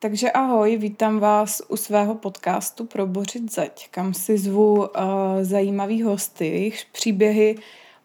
[0.00, 4.86] Takže ahoj, vítám vás u svého podcastu Probořit zeď, kam si zvu uh,
[5.42, 7.56] zajímavý hosty, jejichž příběhy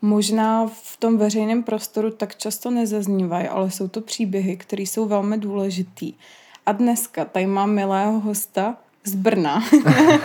[0.02, 5.38] možná v tom veřejném prostoru tak často nezaznívají, ale jsou to příběhy, které jsou velmi
[5.38, 6.14] důležitý.
[6.66, 9.64] A dneska tady mám milého hosta z Brna.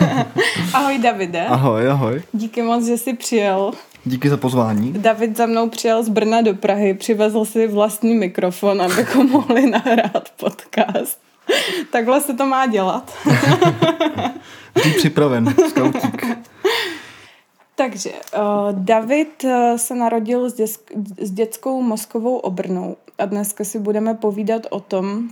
[0.73, 1.45] ahoj Davide.
[1.45, 2.21] Ahoj, ahoj.
[2.33, 3.71] Díky moc, že jsi přijel.
[4.05, 4.93] Díky za pozvání.
[4.93, 10.29] David za mnou přijel z Brna do Prahy, přivezl si vlastní mikrofon, abychom mohli nahrát
[10.39, 11.28] podcast.
[11.91, 13.17] Takhle se to má dělat.
[14.77, 16.25] Jsi připraven, skautík.
[17.75, 23.79] Takže uh, David uh, se narodil s, děsk- s dětskou mozkovou obrnou a dneska si
[23.79, 25.29] budeme povídat o tom,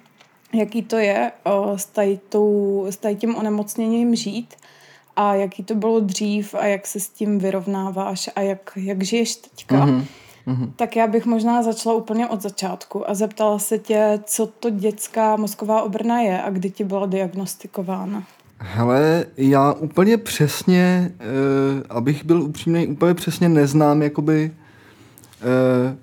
[0.53, 1.77] jaký to je uh,
[2.89, 4.55] s tím onemocněním žít
[5.15, 9.35] a jaký to bylo dřív a jak se s tím vyrovnáváš a jak, jak žiješ
[9.35, 9.75] teďka.
[9.75, 10.05] Mm-hmm.
[10.47, 10.71] Mm-hmm.
[10.75, 15.35] Tak já bych možná začala úplně od začátku a zeptala se tě, co to dětská
[15.35, 18.23] mozková obrna je a kdy ti byla diagnostikována.
[18.59, 24.51] Hele, já úplně přesně, uh, abych byl upřímný, úplně přesně neznám jakoby
[25.41, 25.95] uh,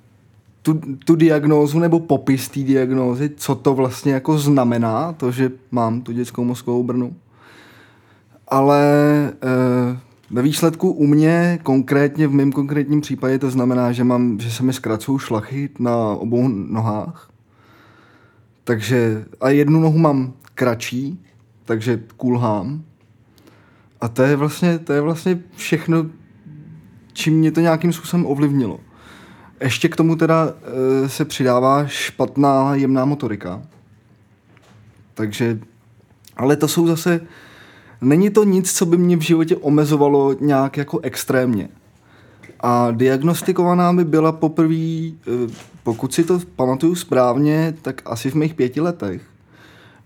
[0.62, 6.00] tu, tu diagnózu nebo popis té diagnózy, co to vlastně jako znamená, to, že mám
[6.00, 7.16] tu dětskou mozkovou brnu.
[8.48, 8.82] Ale
[9.90, 9.98] uh,
[10.30, 14.62] ve výsledku u mě konkrétně, v mém konkrétním případě to znamená, že, mám, že se
[14.62, 17.30] mi zkracují šlachy na obou nohách.
[18.64, 21.24] Takže a jednu nohu mám kratší,
[21.64, 22.82] takže kulhám.
[24.00, 26.06] A to je vlastně, to je vlastně všechno,
[27.12, 28.80] čím mě to nějakým způsobem ovlivnilo.
[29.60, 30.52] Ještě k tomu teda
[31.04, 33.62] e, se přidává špatná jemná motorika.
[35.14, 35.58] Takže,
[36.36, 37.20] ale to jsou zase,
[38.00, 41.68] není to nic, co by mě v životě omezovalo nějak jako extrémně.
[42.60, 45.12] A diagnostikovaná by byla poprvé, e,
[45.82, 49.22] pokud si to pamatuju správně, tak asi v mých pěti letech.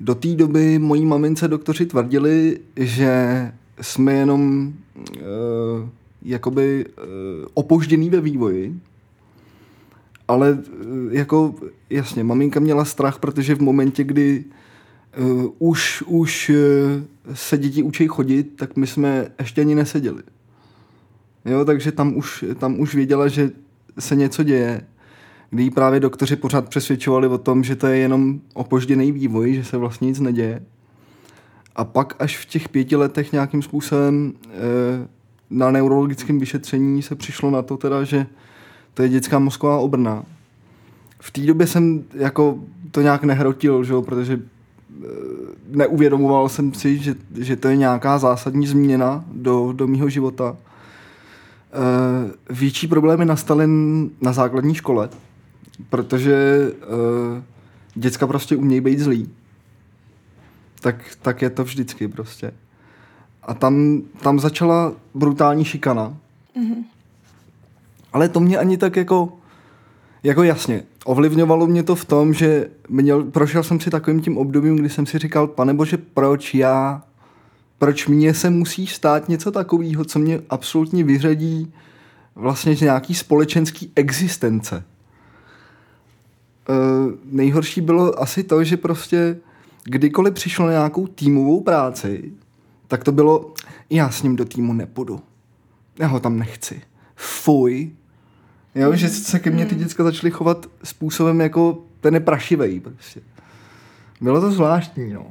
[0.00, 4.72] Do té doby mojí mamince doktoři tvrdili, že jsme jenom
[5.16, 5.88] uh,
[6.22, 7.02] jakoby uh,
[7.54, 8.80] opožděný ve vývoji,
[10.28, 10.58] ale
[11.10, 11.54] jako
[11.90, 14.44] jasně, maminka měla strach, protože v momentě, kdy
[15.18, 20.22] uh, už, už uh, se děti učí chodit, tak my jsme ještě ani neseděli.
[21.44, 23.50] Jo, takže tam už, tam už věděla, že
[23.98, 24.82] se něco děje
[25.50, 29.76] kdy právě doktoři pořád přesvědčovali o tom, že to je jenom opožděný vývoj, že se
[29.76, 30.62] vlastně nic neděje.
[31.76, 34.50] A pak až v těch pěti letech nějakým způsobem e,
[35.50, 38.26] na neurologickém vyšetření se přišlo na to teda, že
[38.94, 40.24] to je dětská mozková obrna.
[41.20, 42.58] V té době jsem jako
[42.90, 44.40] to nějak nehrotil, že jo, protože
[45.68, 50.56] neuvědomoval jsem si, že, že to je nějaká zásadní změna do, do mýho života.
[51.72, 53.66] E, větší problémy nastaly
[54.20, 55.08] na základní škole,
[55.90, 57.42] protože uh,
[57.94, 59.30] děcka prostě umějí být zlý.
[60.80, 62.52] Tak, tak je to vždycky prostě.
[63.42, 66.16] A tam, tam začala brutální šikana.
[66.56, 66.84] Mm-hmm.
[68.12, 69.37] Ale to mě ani tak jako,
[70.28, 74.76] jako jasně, ovlivňovalo mě to v tom, že měl, prošel jsem si takovým tím obdobím,
[74.76, 77.02] kdy jsem si říkal, pane bože, proč já,
[77.78, 81.72] proč mě se musí stát něco takového, co mě absolutně vyřadí
[82.34, 84.84] vlastně z nějaký společenský existence.
[86.68, 89.36] Uh, nejhorší bylo asi to, že prostě
[89.84, 92.32] kdykoliv přišlo na nějakou týmovou práci,
[92.88, 93.54] tak to bylo,
[93.90, 95.20] já s ním do týmu nepůjdu.
[95.98, 96.82] Já ho tam nechci.
[97.16, 97.90] Fuj.
[98.78, 99.84] Jo, že se ke mně ty hmm.
[99.84, 103.20] děcka začaly chovat způsobem jako ten je prašivej prostě.
[104.20, 105.26] Bylo to zvláštní, no.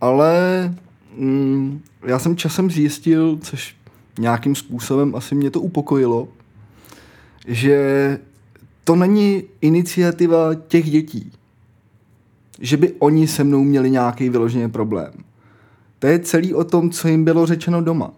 [0.00, 0.34] Ale
[1.16, 3.76] mm, já jsem časem zjistil, což
[4.18, 6.28] nějakým způsobem asi mě to upokojilo,
[7.46, 8.18] že
[8.84, 11.32] to není iniciativa těch dětí,
[12.60, 15.12] že by oni se mnou měli nějaký vyložený problém.
[15.98, 18.12] To je celý o tom, co jim bylo řečeno doma.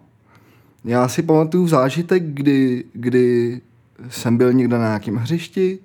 [0.85, 3.61] Já si pamatuju zážitek, kdy, kdy
[4.09, 5.79] jsem byl někde na nějakém hřišti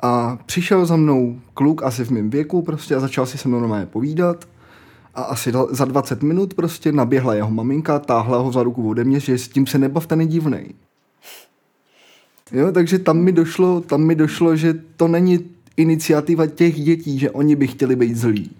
[0.00, 3.60] a přišel za mnou kluk asi v mém věku prostě a začal si se mnou
[3.60, 4.48] normálně povídat
[5.14, 9.20] a asi za 20 minut prostě naběhla jeho maminka, táhla ho za ruku ode mě,
[9.20, 10.74] že s tím se nebavte, nedivnej.
[12.52, 15.38] Jo, takže tam mi, došlo, tam mi došlo, že to není
[15.76, 18.50] iniciativa těch dětí, že oni by chtěli být zlí.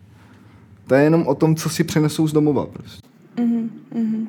[0.87, 2.67] To je jenom o tom, co si přenesou z domova.
[2.67, 3.03] Prostě.
[3.37, 4.27] Mm-hmm.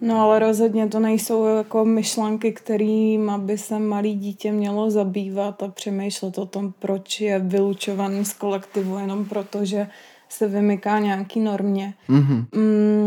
[0.00, 5.68] No ale rozhodně to nejsou jako myšlenky, kterým by se malý dítě mělo zabývat a
[5.68, 9.86] přemýšlet o tom, proč je vylučovaný z kolektivu jenom proto, že
[10.28, 11.94] se vymyká nějaký normě.
[12.08, 12.44] Mm-hmm.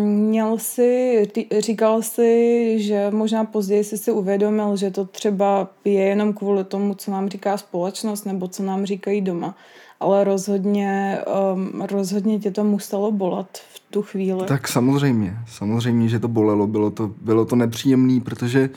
[0.06, 1.28] Měl si,
[1.60, 6.96] říkal si, že možná později si si uvědomil, že to třeba je jenom kvůli tomu,
[6.96, 9.56] co nám říká společnost nebo co nám říkají doma.
[10.00, 11.18] Ale rozhodně,
[11.54, 14.46] um, rozhodně tě to muselo bolet v tu chvíli.
[14.46, 16.68] Tak samozřejmě, samozřejmě, že to bolelo.
[16.68, 18.70] Bylo to, bylo to nepříjemné, protože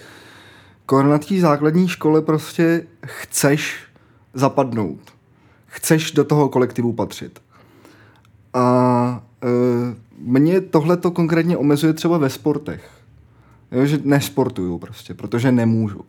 [1.03, 3.75] na té základní škole prostě chceš
[4.35, 5.01] zapadnout.
[5.67, 7.41] Chceš do toho kolektivu patřit.
[8.55, 9.49] A e,
[10.19, 12.91] mě tohle to konkrétně omezuje třeba ve sportech.
[13.73, 16.01] Jo, že nesportuju prostě, protože nemůžu.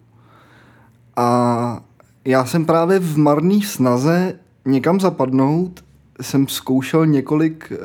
[1.15, 1.83] A
[2.25, 5.83] já jsem právě v marné snaze někam zapadnout,
[6.23, 7.77] jsem zkoušel několik e,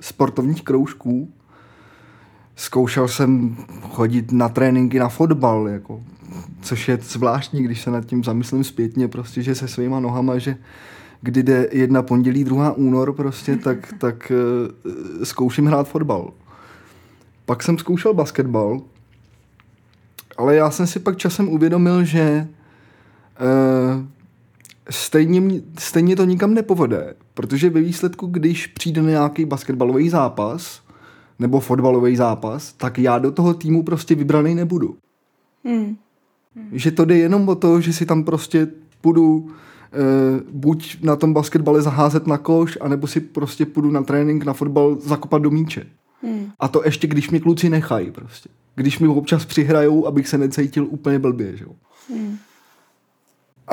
[0.00, 1.28] sportovních kroužků.
[2.56, 6.02] Zkoušel jsem chodit na tréninky na fotbal, jako,
[6.62, 10.56] což je zvláštní, když se nad tím zamyslím zpětně, prostě, že se svýma nohama, že
[11.20, 14.32] kdy jde jedna pondělí, druhá únor prostě, tak, tak
[14.84, 16.32] uh, zkouším hrát fotbal.
[17.46, 18.80] Pak jsem zkoušel basketbal,
[20.36, 22.48] ale já jsem si pak časem uvědomil, že
[23.40, 24.04] uh,
[24.92, 30.82] stejně, stejně to nikam nepovede, protože ve výsledku, když přijde nějaký basketbalový zápas
[31.38, 34.96] nebo fotbalový zápas, tak já do toho týmu prostě vybraný nebudu.
[35.64, 35.96] Hmm.
[36.56, 36.68] Hmm.
[36.72, 38.68] Že to jde jenom o to, že si tam prostě
[39.02, 39.50] budu
[39.94, 44.52] Eh, buď na tom basketbale zaházet na koš, anebo si prostě půjdu na trénink, na
[44.52, 45.86] fotbal zakopat do míče.
[46.22, 46.50] Hmm.
[46.60, 48.48] A to ještě, když mi kluci nechají prostě.
[48.74, 51.72] Když mi občas přihrajou, abych se necítil úplně blbě, že jo.
[52.10, 52.38] Hmm.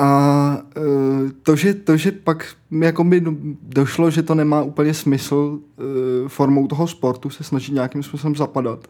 [0.00, 2.46] A uh, to, že, to, že pak
[2.80, 3.22] jako by
[3.62, 8.88] došlo, že to nemá úplně smysl uh, formou toho sportu se snažit nějakým způsobem zapadat.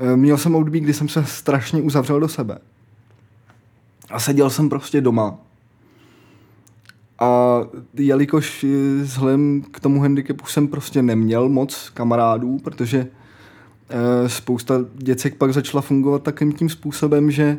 [0.00, 2.58] Uh, měl jsem období, kdy jsem se strašně uzavřel do sebe.
[4.10, 5.38] A seděl jsem prostě doma
[7.22, 7.60] a
[7.94, 8.66] jelikož
[9.02, 13.06] vzhledem k tomu handicapu jsem prostě neměl moc kamarádů, protože
[13.88, 17.58] e, spousta děcek pak začala fungovat takým tím způsobem, že e,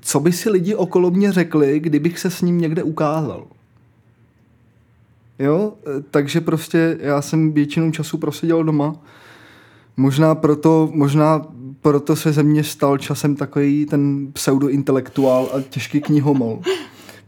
[0.00, 3.46] co by si lidi okolo mě řekli, kdybych se s ním někde ukázal.
[5.38, 8.96] Jo, e, takže prostě já jsem většinou času proseděl doma.
[9.96, 11.46] Možná proto, možná
[11.80, 16.60] proto se ze mě stal časem takový ten pseudointelektuál a těžký knihomol.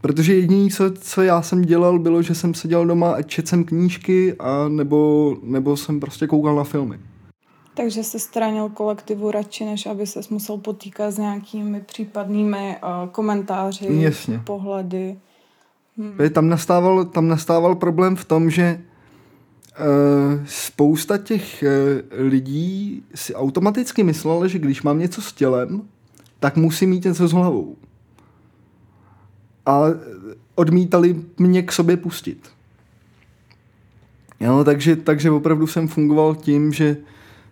[0.01, 3.65] Protože jediné, co, co já jsem dělal, bylo, že jsem seděl doma a četl jsem
[3.65, 6.99] knížky a nebo, nebo jsem prostě koukal na filmy.
[7.75, 13.89] Takže se stranil kolektivu radši, než aby se musel potýkat s nějakými případnými uh, komentáři,
[13.91, 14.39] Jasně.
[14.39, 15.17] pohledy.
[15.97, 16.31] Hmm.
[16.33, 24.03] Tam, nastával, tam nastával problém v tom, že uh, spousta těch uh, lidí si automaticky
[24.03, 25.83] myslela, že když mám něco s tělem,
[26.41, 27.77] tak musím mít něco s hlavou
[29.67, 29.83] a
[30.55, 32.49] odmítali mě k sobě pustit.
[34.41, 36.97] Jo, takže, takže opravdu jsem fungoval tím, že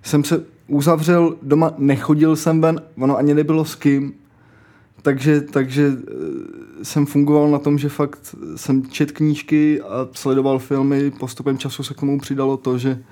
[0.03, 4.13] jsem se uzavřel doma, nechodil jsem ven, ono ani nebylo s kým,
[5.03, 11.11] takže, takže eh, jsem fungoval na tom, že fakt jsem čet knížky a sledoval filmy,
[11.11, 13.03] postupem času se k tomu přidalo to, že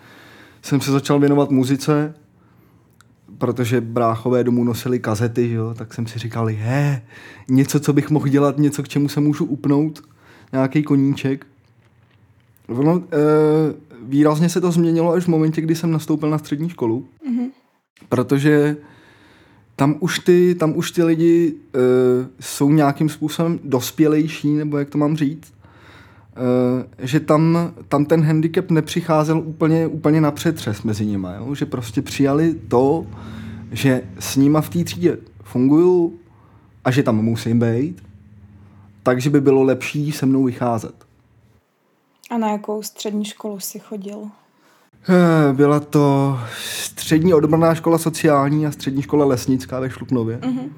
[0.63, 2.15] jsem se začal věnovat muzice,
[3.39, 7.03] protože bráchové domů nosili kazety, jo, tak jsem si říkal, he,
[7.49, 10.03] něco, co bych mohl dělat, něco, k čemu se můžu upnout,
[10.53, 11.47] nějaký koníček.
[12.69, 13.75] Ono, e,
[14.11, 17.51] výrazně se to změnilo až v momentě, kdy jsem nastoupil na střední školu, mm-hmm.
[18.09, 18.77] protože
[19.77, 21.79] tam už ty, tam už ty lidi e,
[22.41, 25.53] jsou nějakým způsobem dospělejší, nebo jak to mám říct,
[27.01, 31.55] e, že tam, tam ten handicap nepřicházel úplně, úplně na přetřes mezi nimi, jo?
[31.55, 33.07] že prostě přijali to,
[33.73, 36.15] že s nima v té třídě funguju
[36.85, 38.03] a že tam musím být,
[39.03, 41.10] takže by bylo lepší se mnou vycházet.
[42.31, 44.31] A na jakou střední školu jsi chodil?
[45.09, 50.39] Eh, byla to střední odborná škola sociální a střední škola lesnická ve Šluknově.
[50.39, 50.69] Mm-hmm.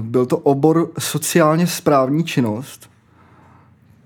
[0.00, 2.90] Byl to obor sociálně správní činnost,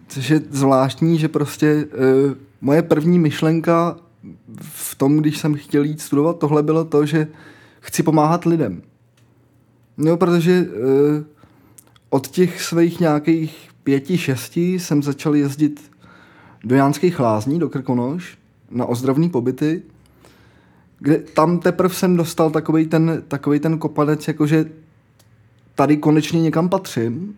[0.08, 3.96] což je zvláštní, že prostě eh, moje první myšlenka
[4.60, 7.28] v tom, když jsem chtěl jít studovat, tohle bylo to, že
[7.80, 8.82] chci pomáhat lidem.
[9.96, 10.66] No, protože
[12.10, 15.90] od těch svých nějakých pěti, šesti jsem začal jezdit
[16.64, 18.38] do Jánských lázní, do Krkonoš,
[18.70, 19.82] na ozdravný pobyty,
[20.98, 24.70] kde tam teprve jsem dostal takový ten, takový ten kopanec, jakože
[25.74, 27.34] tady konečně někam patřím,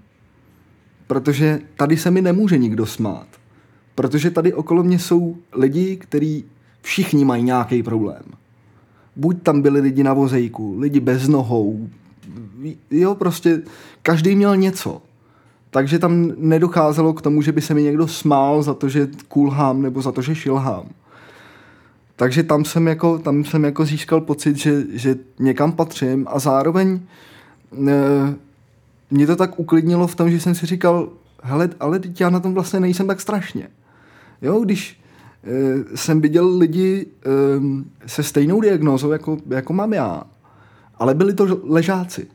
[1.07, 3.27] protože tady se mi nemůže nikdo smát.
[3.95, 6.45] Protože tady okolo mě jsou lidi, kteří
[6.83, 8.23] všichni mají nějaký problém.
[9.17, 11.89] Buď tam byli lidi na vozejku, lidi bez nohou,
[12.91, 13.63] jo, prostě
[14.03, 15.03] každý měl něco.
[15.71, 19.83] Takže tam nedocházelo k tomu, že by se mi někdo smál za to, že kulhám
[19.83, 20.87] nebo za to, že šilhám.
[22.17, 27.01] Takže tam jsem jako, tam jsem jako získal pocit, že, že někam patřím a zároveň
[27.89, 28.35] e,
[29.11, 31.09] mě to tak uklidnilo v tom, že jsem si říkal,
[31.43, 33.69] hele, ale teď já na tom vlastně nejsem tak strašně.
[34.43, 35.01] Jo, když
[35.45, 40.23] e, jsem viděl lidi e, se stejnou diagnózou, jako, jako mám já,
[40.99, 42.27] ale byli to ležáci,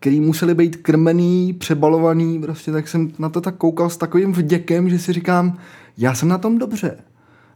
[0.00, 4.88] který museli být krmený, přebalovaný, prostě tak jsem na to tak koukal s takovým vděkem,
[4.88, 5.58] že si říkám,
[5.98, 6.98] já jsem na tom dobře.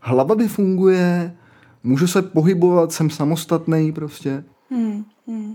[0.01, 1.37] Hlava by funguje,
[1.85, 4.45] můžu se pohybovat, jsem samostatný prostě.
[4.71, 5.55] Hmm, hmm.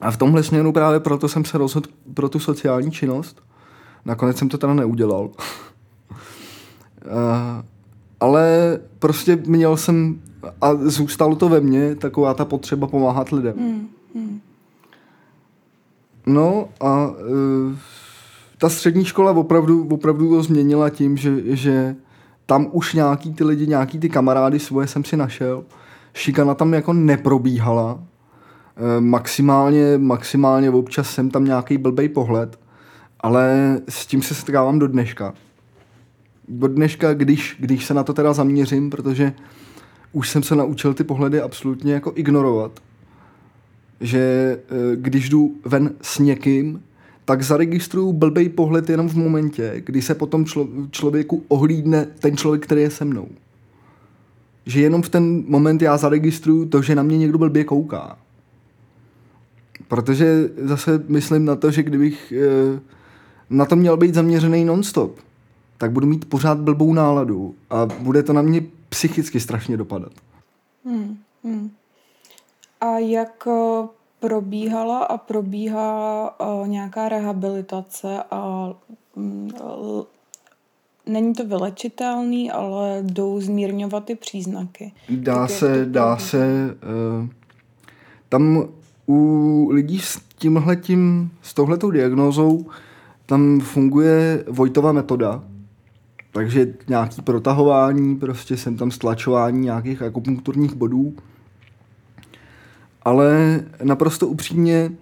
[0.00, 3.42] A v tomhle směru právě proto jsem se rozhodl pro tu sociální činnost.
[4.04, 5.24] Nakonec jsem to teda neudělal.
[5.24, 5.32] uh,
[8.20, 10.20] ale prostě měl jsem
[10.60, 13.54] a zůstalo to ve mně taková ta potřeba pomáhat lidem.
[13.58, 14.40] Hmm, hmm.
[16.26, 17.14] No a uh,
[18.58, 21.96] ta střední škola opravdu, opravdu to změnila tím, že, že
[22.46, 25.64] tam už nějaký ty lidi, nějaký ty kamarády svoje jsem si našel.
[26.14, 28.00] Šikana tam jako neprobíhala.
[28.76, 32.58] E, maximálně, maximálně občas jsem tam nějaký blbej pohled,
[33.20, 35.34] ale s tím se setkávám do dneška.
[36.48, 39.32] Do dneška, když, když se na to teda zaměřím, protože
[40.12, 42.80] už jsem se naučil ty pohledy absolutně jako ignorovat.
[44.00, 46.82] Že e, když jdu ven s někým,
[47.24, 52.62] tak zaregistruju blbej pohled jenom v momentě, kdy se potom člo- člověku ohlídne ten člověk,
[52.62, 53.28] který je se mnou.
[54.66, 58.18] Že jenom v ten moment já zaregistruju to, že na mě někdo blbě kouká.
[59.88, 62.80] Protože zase myslím na to, že kdybych e,
[63.50, 65.18] na to měl být zaměřený nonstop,
[65.78, 70.12] tak budu mít pořád blbou náladu a bude to na mě psychicky strašně dopadat.
[70.84, 71.70] Hmm, hmm.
[72.80, 73.88] A jak eh,
[74.20, 78.72] probíhala a probíhá uh, nějaká rehabilitace a
[79.16, 79.50] um,
[81.06, 84.92] není to vylečitelný, ale jdou zmírňovat ty příznaky.
[85.10, 86.76] Dá tak se, dá se,
[88.28, 88.68] tam
[89.08, 92.66] u lidí s tímhletím, s touhletou diagnózou,
[93.26, 95.42] tam funguje Vojtova metoda,
[96.32, 101.14] takže nějaký protahování, prostě jsem tam stlačování nějakých akupunkturních bodů,
[103.02, 104.92] ale naprosto upřímně,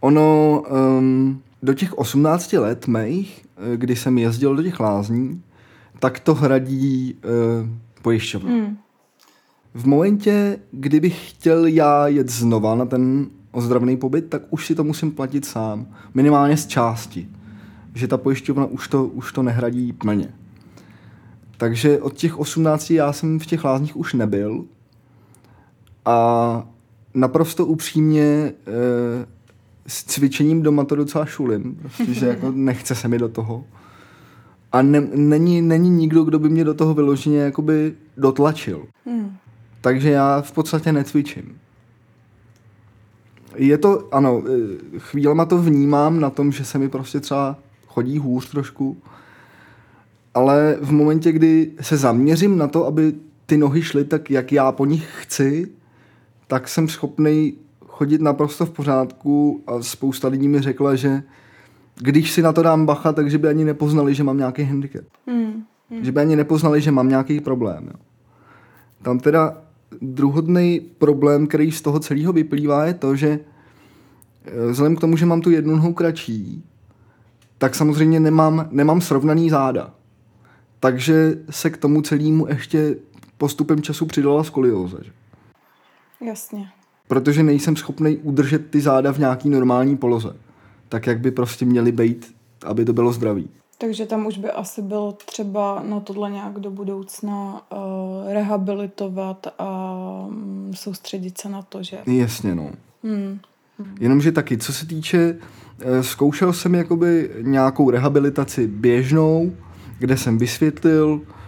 [0.00, 0.62] ono
[0.98, 5.42] um, do těch 18 let mých, eh, kdy jsem jezdil do těch lázní,
[5.98, 7.68] tak to hradí uh,
[8.02, 8.50] pojišťovna.
[8.50, 8.76] Mm.
[9.74, 14.84] V momentě, kdybych chtěl já jet znova na ten ozdravný pobyt, tak už si to
[14.84, 15.86] musím platit sám.
[16.14, 17.28] Minimálně z části.
[17.94, 20.34] Že ta pojišťovna už to, už to nehradí plně.
[21.56, 24.64] Takže od těch 18 já jsem v těch lázních už nebyl.
[26.04, 26.68] A
[27.14, 28.52] naprosto upřímně e,
[29.86, 33.64] s cvičením doma to docela šulím, prostě, že jako nechce se mi do toho.
[34.72, 38.86] A ne, není, není nikdo, kdo by mě do toho vyloženě jakoby dotlačil.
[39.06, 39.36] Hmm.
[39.80, 41.58] Takže já v podstatě necvičím.
[43.56, 48.18] Je to, ano, eh, chvílema to vnímám na tom, že se mi prostě třeba chodí
[48.18, 48.96] hůř trošku,
[50.34, 53.14] ale v momentě, kdy se zaměřím na to, aby
[53.46, 55.68] ty nohy šly tak, jak já po nich chci,
[56.50, 57.54] tak jsem schopný
[57.86, 61.22] chodit naprosto v pořádku a spousta lidí mi řekla, že
[62.00, 65.04] když si na to dám bacha, takže by ani nepoznali, že mám nějaký handicap.
[65.26, 65.64] Hmm.
[65.90, 66.04] Hmm.
[66.04, 67.84] Že by ani nepoznali, že mám nějaký problém.
[67.86, 68.00] Jo.
[69.02, 69.62] Tam teda
[70.02, 73.38] druhodný problém, který z toho celého vyplývá, je to, že
[74.44, 76.64] eh, vzhledem k tomu, že mám tu jednu nohu kratší,
[77.58, 79.94] tak samozřejmě nemám, nemám srovnaný záda.
[80.80, 82.96] Takže se k tomu celému ještě
[83.38, 84.98] postupem času přidala skolioza.
[85.02, 85.10] Že?
[86.26, 86.68] Jasně.
[87.08, 90.36] Protože nejsem schopný udržet ty záda v nějaký normální poloze.
[90.88, 92.34] Tak, jak by prostě měly být,
[92.66, 93.48] aby to bylo zdravý.
[93.78, 99.92] Takže tam už by asi bylo třeba na tohle nějak do budoucna uh, rehabilitovat a
[100.28, 101.98] um, soustředit se na to, že...
[102.06, 102.70] Jasně, no.
[103.04, 103.40] Hmm.
[104.00, 109.52] Jenomže taky, co se týče, uh, zkoušel jsem jakoby nějakou rehabilitaci běžnou,
[109.98, 111.39] kde jsem vysvětlil, Eh,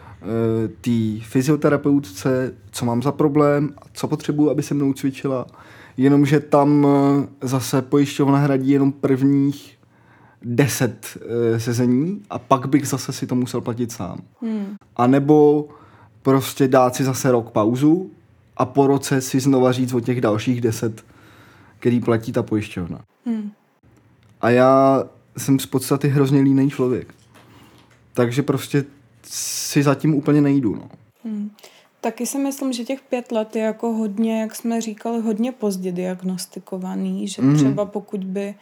[0.80, 5.46] té fyzioterapeutce, co mám za problém, co potřebuji, aby se mnou cvičila.
[5.96, 9.78] Jenomže tam eh, zase pojišťovna hradí jenom prvních
[10.44, 11.18] deset
[11.54, 14.18] e, sezení a pak bych zase si to musel platit sám.
[14.40, 14.76] Hmm.
[14.96, 15.68] A nebo
[16.22, 18.10] prostě dát si zase rok pauzu
[18.56, 21.04] a po roce si znova říct o těch dalších deset,
[21.78, 23.00] který platí ta pojišťovna.
[23.26, 23.50] Hmm.
[24.40, 25.04] A já
[25.36, 27.14] jsem z podstaty hrozně línej člověk.
[28.12, 28.84] Takže prostě
[29.26, 30.74] si zatím úplně nejdu.
[30.74, 30.88] No.
[31.24, 31.50] Hmm.
[32.00, 35.92] Taky si myslím, že těch pět let je jako hodně, jak jsme říkali, hodně pozdě
[35.92, 37.56] diagnostikovaný, že mm.
[37.56, 38.54] třeba pokud by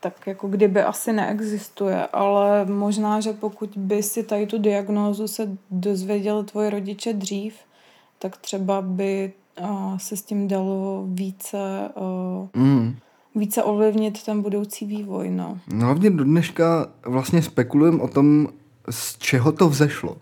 [0.00, 5.56] tak jako kdyby asi neexistuje, ale možná, že pokud by si tady tu diagnózu se
[5.70, 7.54] dozvěděli tvoje rodiče dřív,
[8.18, 11.90] tak třeba by uh, se s tím dalo více,
[12.54, 12.96] uh, mm.
[13.34, 15.30] více ovlivnit ten budoucí vývoj.
[15.30, 15.58] No.
[15.72, 18.48] no hlavně do dneška vlastně spekulujeme o tom,
[18.90, 20.16] z čeho to vzešlo.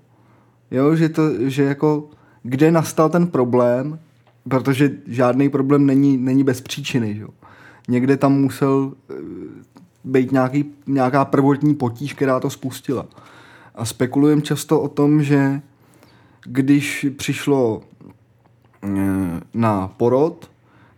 [0.70, 2.08] Jo, že to, že jako
[2.42, 3.98] kde nastal ten problém,
[4.48, 7.14] protože žádný problém není, není bez příčiny.
[7.14, 7.24] Že?
[7.88, 9.14] Někde tam musel eh,
[10.04, 13.06] být nějaký, nějaká prvotní potíž, která to spustila.
[13.74, 15.60] A spekulujeme často o tom, že
[16.44, 17.82] když přišlo
[18.82, 18.88] eh,
[19.54, 20.50] na porod,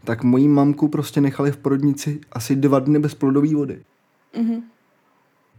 [0.05, 3.83] tak mojí mamku prostě nechali v porodnici asi dva dny bez plodové vody.
[4.35, 4.63] Mm-hmm.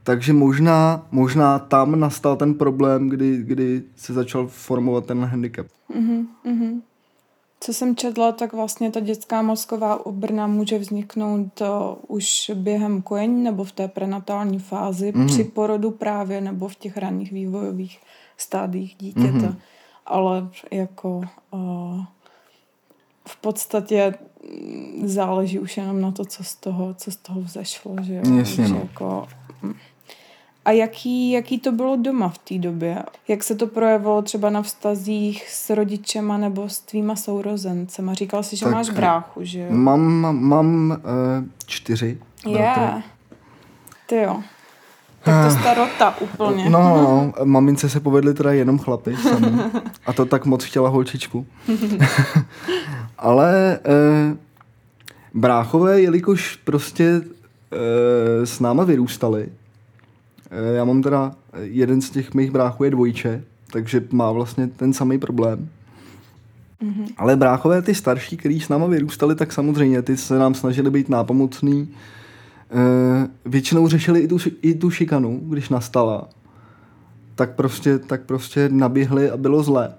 [0.04, 5.68] Takže možná, možná tam nastal ten problém, kdy, kdy se začal formovat ten handicap.
[5.96, 6.82] Mm-hmm.
[7.60, 11.68] Co jsem četla, tak vlastně ta dětská mozková obrna může vzniknout uh,
[12.08, 15.26] už během kojení nebo v té prenatální fázi, mm-hmm.
[15.26, 18.00] při porodu právě nebo v těch ranních vývojových
[18.38, 19.30] stádiích dítěte.
[19.32, 19.56] Mm-hmm.
[20.06, 22.04] Ale jako uh,
[23.28, 24.14] v podstatě
[25.04, 27.96] záleží už jenom na to, co z toho, co z toho vzešlo.
[28.02, 28.22] Že jo?
[28.38, 28.80] Jasně, že no.
[28.80, 29.28] jako,
[29.64, 29.74] hm.
[30.66, 33.04] A jaký, jaký to bylo doma v té době?
[33.28, 38.14] Jak se to projevilo třeba na vztazích s rodičema nebo s tvýma sourozencema?
[38.14, 39.66] Říkal jsi, že tak máš bráchu, že jo?
[39.70, 40.02] Mám,
[40.44, 42.18] mám, uh, čtyři.
[42.46, 42.52] Je.
[42.52, 43.04] Yeah.
[44.06, 44.44] Ty jo.
[45.24, 46.70] Tak to starota úplně.
[46.70, 49.16] No, no, no, mamince se povedly teda jenom chlapy.
[49.16, 49.48] Sami.
[50.06, 51.46] A to tak moc chtěla holčičku.
[53.18, 54.38] Ale eh,
[55.34, 57.22] bráchové, jelikož prostě
[57.72, 59.59] eh, s náma vyrůstali, Eh,
[60.52, 64.94] já mám teda, eh, jeden z těch mých bráchů je dvojče, takže má vlastně ten
[64.94, 65.70] samý problém.
[66.84, 67.08] Mm-hmm.
[67.18, 71.10] Ale bráchové, ty starší, kteří s náma vyrůstali, tak samozřejmě ty se nám snažili být
[71.10, 71.90] nápomocný.
[72.72, 76.30] E, většinou řešili i tu, i tu šikanu, když nastala.
[77.36, 79.94] Tak prostě, tak prostě naběhli a bylo zlé.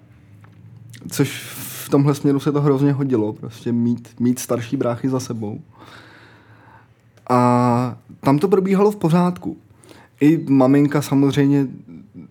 [1.10, 1.42] Což
[1.84, 5.60] v tomhle směru se to hrozně hodilo, prostě mít, mít starší bráchy za sebou.
[7.30, 9.56] A tam to probíhalo v pořádku
[10.20, 11.66] i maminka samozřejmě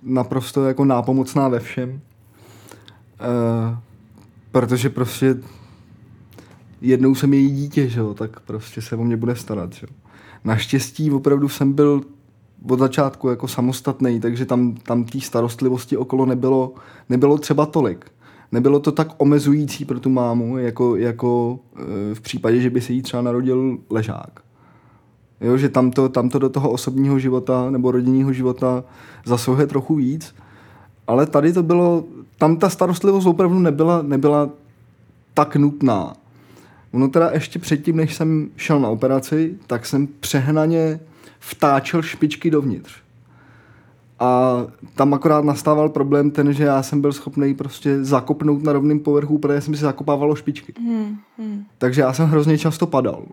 [0.03, 1.89] naprosto jako nápomocná ve všem.
[1.91, 3.77] Uh,
[4.51, 5.37] protože prostě
[6.81, 9.95] jednou jsem její dítě, že jo, tak prostě se o mě bude starat, že jo.
[10.43, 12.01] Naštěstí opravdu jsem byl
[12.69, 16.73] od začátku jako samostatný, takže tam, tam té starostlivosti okolo nebylo,
[17.09, 18.11] nebylo třeba tolik.
[18.51, 22.93] Nebylo to tak omezující pro tu mámu, jako, jako eh, v případě, že by se
[22.93, 24.48] jí třeba narodil ležák.
[25.41, 28.83] Jo, že tam to, tam to do toho osobního života nebo rodinného života
[29.25, 30.35] zasahuje trochu víc.
[31.07, 32.03] Ale tady to bylo,
[32.37, 34.49] tam ta starostlivost opravdu nebyla, nebyla
[35.33, 36.13] tak nutná.
[36.91, 40.99] Ono teda ještě předtím, než jsem šel na operaci, tak jsem přehnaně
[41.39, 42.91] vtáčel špičky dovnitř.
[44.19, 44.57] A
[44.95, 49.37] tam akorát nastával problém ten, že já jsem byl schopný prostě zakopnout na rovném povrchu,
[49.37, 50.73] protože jsem si zakopával špičky.
[50.79, 51.63] Hmm, hmm.
[51.77, 53.23] Takže já jsem hrozně často padal.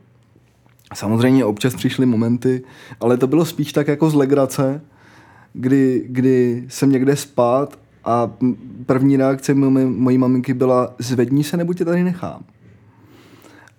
[0.94, 2.64] Samozřejmě občas přišly momenty,
[3.00, 4.80] ale to bylo spíš tak jako z legrace,
[5.52, 8.30] kdy, kdy jsem někde spát a
[8.86, 12.44] první reakce mojí maminky byla zvedni se, nebo tě tady nechám.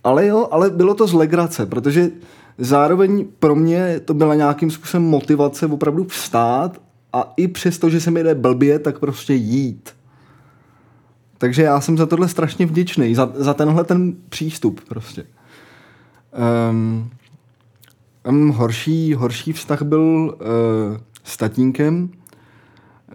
[0.03, 2.11] Ale jo, ale bylo to z legrace, protože
[2.57, 6.81] zároveň pro mě to byla nějakým způsobem motivace opravdu vstát
[7.13, 9.89] a i přesto, že se mi jde blbě, tak prostě jít.
[11.37, 15.25] Takže já jsem za tohle strašně vděčný, za, za tenhle ten přístup prostě.
[16.37, 17.09] Um,
[18.29, 22.09] um, horší, horší vztah byl uh, s tatínkem.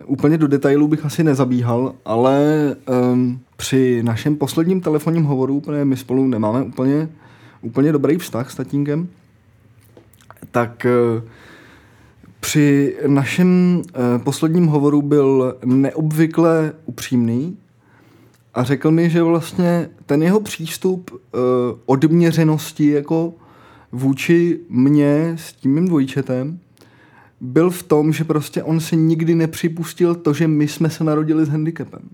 [0.07, 2.77] Úplně do detailů bych asi nezabíhal, ale
[3.13, 7.09] um, při našem posledním telefonním hovoru, protože my spolu nemáme úplně,
[7.61, 9.09] úplně dobrý vztah s tatínkem,
[10.51, 11.23] tak uh,
[12.41, 17.57] při našem uh, posledním hovoru byl neobvykle upřímný
[18.55, 21.21] a řekl mi, že vlastně ten jeho přístup uh,
[21.87, 23.35] odměřenosti jako
[23.93, 26.59] vůči mně s tím mým dvojčetem
[27.41, 31.45] byl v tom, že prostě on si nikdy nepřipustil to, že my jsme se narodili
[31.45, 32.09] s handicapem.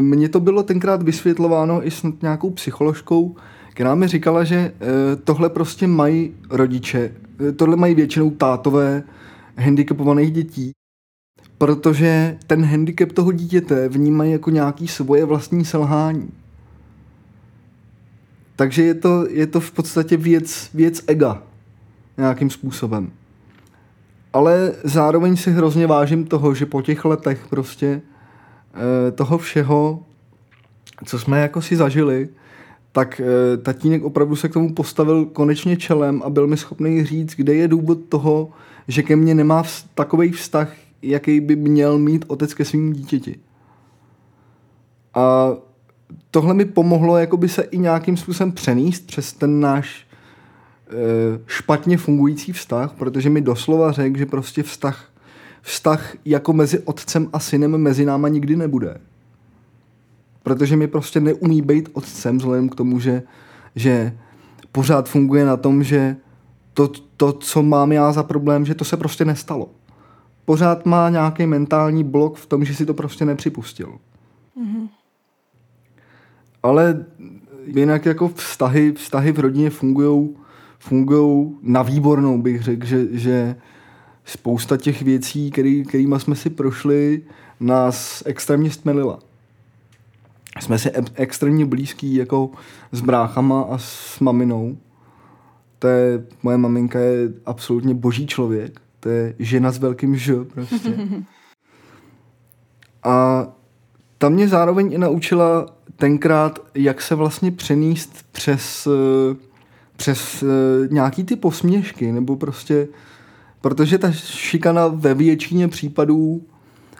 [0.00, 3.36] Mně to bylo tenkrát vysvětlováno i s nějakou psycholožkou,
[3.70, 4.72] která mi říkala, že
[5.24, 7.14] tohle prostě mají rodiče,
[7.56, 9.02] tohle mají většinou tátové
[9.56, 10.72] handicapovaných dětí
[11.58, 16.32] protože ten handicap toho dítěte vnímají jako nějaký svoje vlastní selhání.
[18.56, 21.42] Takže je to, je to v podstatě věc, věc ega
[22.16, 23.10] nějakým způsobem.
[24.32, 28.02] Ale zároveň si hrozně vážím toho, že po těch letech prostě
[28.74, 30.02] eh, toho všeho,
[31.04, 32.28] co jsme jako si zažili,
[32.94, 37.34] tak e, tatínek opravdu se k tomu postavil konečně čelem a byl mi schopný říct,
[37.34, 38.50] kde je důvod toho,
[38.88, 39.62] že ke mně nemá
[39.94, 40.72] takový vztah,
[41.08, 43.38] jaký by měl mít otec ke svým dítěti.
[45.14, 45.52] A
[46.30, 50.06] tohle mi pomohlo jakoby se i nějakým způsobem přenést přes ten náš
[50.88, 55.12] e, špatně fungující vztah, protože mi doslova řekl, že prostě vztah,
[55.62, 59.00] vztah jako mezi otcem a synem mezi náma nikdy nebude.
[60.42, 63.22] Protože mi prostě neumí být otcem vzhledem k tomu, že,
[63.74, 64.18] že
[64.72, 66.16] pořád funguje na tom, že
[66.74, 69.70] to, to, co mám já za problém, že to se prostě nestalo.
[70.44, 73.98] Pořád má nějaký mentální blok v tom, že si to prostě nepřipustil.
[74.58, 74.88] Mm-hmm.
[76.62, 77.04] Ale
[77.66, 80.36] jinak jako vztahy, vztahy v rodině fungují
[80.84, 83.56] fungují na výbornou, bych řekl, že, že
[84.24, 87.22] spousta těch věcí, který, kterýma jsme si prošli,
[87.60, 89.18] nás extrémně stmelila.
[90.60, 92.50] Jsme si extrémně blízký jako
[92.92, 94.78] s bráchama a s maminou.
[95.78, 98.80] To je, moje maminka je absolutně boží člověk.
[99.04, 101.08] To je žena s velkým ž prostě.
[103.02, 103.46] A
[104.18, 109.36] ta mě zároveň i naučila tenkrát, jak se vlastně přenést přes, eh,
[109.96, 110.46] přes eh,
[110.90, 112.88] nějaký ty posměšky, nebo prostě,
[113.60, 116.42] protože ta šikana ve většině případů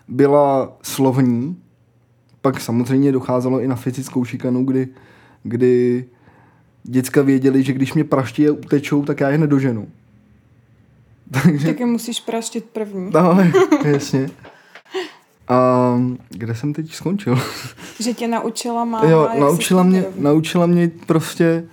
[0.08, 1.56] byla slovní,
[2.40, 4.88] pak samozřejmě docházelo i na fyzickou šikanu, kdy,
[5.42, 6.04] kdy
[6.82, 9.88] děcka věděli, že když mě praští a utečou, tak já je nedoženu.
[11.30, 11.66] Takže...
[11.66, 13.10] Tak je musíš praštit první.
[13.14, 13.38] No,
[13.84, 14.30] jasně.
[15.48, 17.38] A kde jsem teď skončil?
[18.00, 21.64] Že tě naučila máma, Jo, naučila mě, naučila mě prostě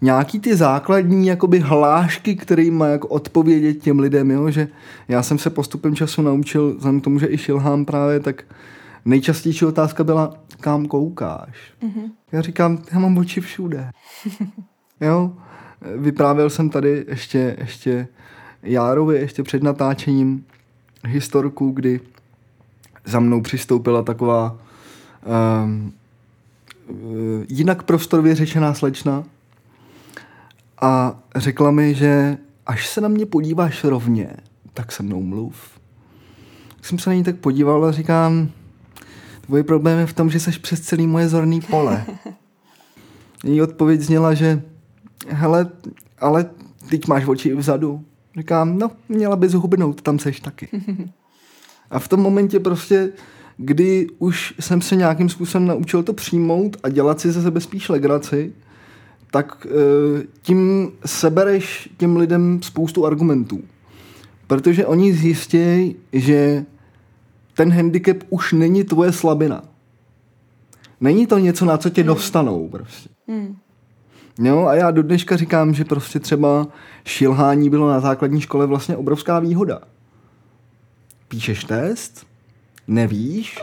[0.00, 4.50] nějaký ty základní jakoby hlášky, který má jako odpovědět těm lidem, jo?
[4.50, 4.68] že
[5.08, 8.44] já jsem se postupem času naučil, vzhledem k tomu, že i šilhám právě, tak
[9.04, 11.56] nejčastější otázka byla, kam koukáš?
[11.82, 12.10] Mm-hmm.
[12.32, 13.90] Já říkám, já mám oči všude.
[15.00, 15.32] jo,
[15.96, 18.08] vyprávěl jsem tady ještě, ještě
[18.62, 20.44] Járovi, ještě před natáčením
[21.06, 22.00] historku, kdy
[23.04, 24.58] za mnou přistoupila taková
[25.64, 25.92] um,
[27.48, 29.24] jinak prostorově řečená slečna
[30.80, 34.30] a řekla mi, že až se na mě podíváš rovně,
[34.74, 35.56] tak se mnou mluv.
[36.76, 38.48] Tak jsem se na ní tak podíval a říkám,
[39.46, 42.04] tvůj problém je v tom, že seš přes celý moje zorný pole.
[43.44, 44.62] Její odpověď zněla, že
[45.28, 45.70] hele,
[46.18, 46.50] ale
[46.90, 48.04] teď máš oči vzadu.
[48.38, 50.68] Říkám, no, měla bys hubnout, tam seš taky.
[51.90, 53.12] A v tom momentě prostě,
[53.56, 57.88] kdy už jsem se nějakým způsobem naučil to přijmout a dělat si ze sebe spíš
[57.88, 58.52] legraci,
[59.30, 63.60] tak eh, tím sebereš těm lidem spoustu argumentů.
[64.46, 66.64] Protože oni zjistějí, že
[67.54, 69.62] ten handicap už není tvoje slabina.
[71.00, 73.08] Není to něco, na co tě dostanou prostě.
[73.28, 73.56] Hmm.
[74.42, 76.68] Jo, a já do dneška říkám, že prostě třeba
[77.04, 79.80] šilhání bylo na základní škole vlastně obrovská výhoda
[81.30, 82.26] píšeš test,
[82.88, 83.58] nevíš,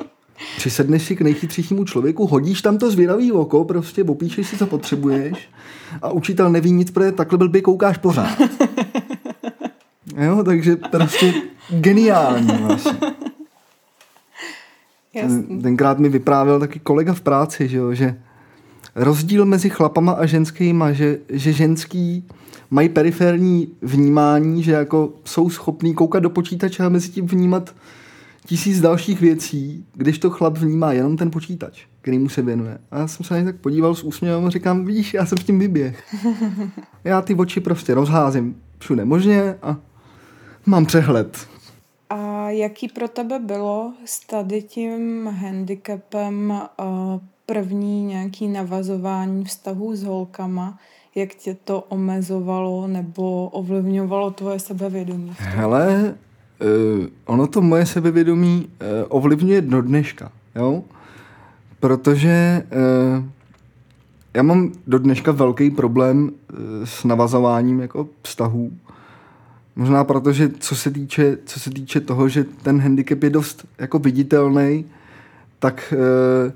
[0.57, 5.49] přisedneš si k nejchytřejšímu člověku, hodíš tam to zvědavý oko, prostě opíšeš si, co potřebuješ
[6.01, 8.37] a učitel neví nic, protože takhle blbě koukáš pořád.
[10.17, 11.33] Jo, takže prostě
[11.69, 12.99] geniální vlastně.
[15.13, 15.61] Jasný.
[15.61, 18.21] Tenkrát mi vyprávěl taky kolega v práci, že, jo, že
[18.97, 22.23] rozdíl mezi chlapama a ženskýma, že, že ženský
[22.71, 27.75] mají periferní vnímání, že jako jsou schopní koukat do počítače a mezi tím vnímat
[28.45, 32.77] tisíc dalších věcí, když to chlap vnímá jenom ten počítač, který mu se věnuje.
[32.91, 35.37] A já jsem se na ně tak podíval s úsměvem a říkám, vidíš, já jsem
[35.37, 36.03] s tím vyběh.
[37.03, 39.77] Já ty oči prostě rozházím všude možně a
[40.65, 41.47] mám přehled.
[42.09, 46.53] A jaký pro tebe bylo s tady tím handicapem
[47.51, 50.79] první nějaký navazování vztahů s holkama?
[51.17, 55.33] jak tě to omezovalo nebo ovlivňovalo tvoje sebevědomí?
[55.37, 56.15] Hele,
[56.99, 60.83] uh, ono to moje sebevědomí uh, ovlivňuje do dneška, jo?
[61.79, 62.63] Protože
[63.17, 63.25] uh,
[64.33, 68.71] já mám do dneška velký problém uh, s navazováním jako vztahů.
[69.75, 73.99] Možná protože, co se týče, co se týče toho, že ten handicap je dost jako
[73.99, 74.85] viditelný,
[75.59, 76.51] tak uh,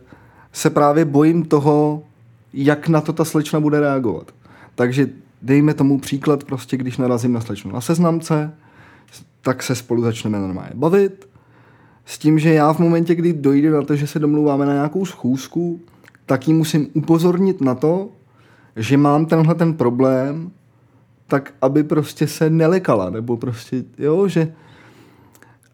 [0.54, 2.04] se právě bojím toho,
[2.54, 4.32] jak na to ta slečna bude reagovat.
[4.76, 5.10] Takže
[5.42, 8.54] dejme tomu příklad, prostě když narazím na slečnu na seznamce,
[9.42, 11.28] tak se spolu začneme normálně bavit,
[12.06, 15.06] s tím, že já v momentě, kdy dojde na to, že se domluváme na nějakou
[15.06, 15.80] schůzku,
[16.26, 18.10] tak jí musím upozornit na to,
[18.76, 20.52] že mám tenhle ten problém,
[21.28, 24.54] tak aby prostě se nelekala, nebo prostě, jo, že...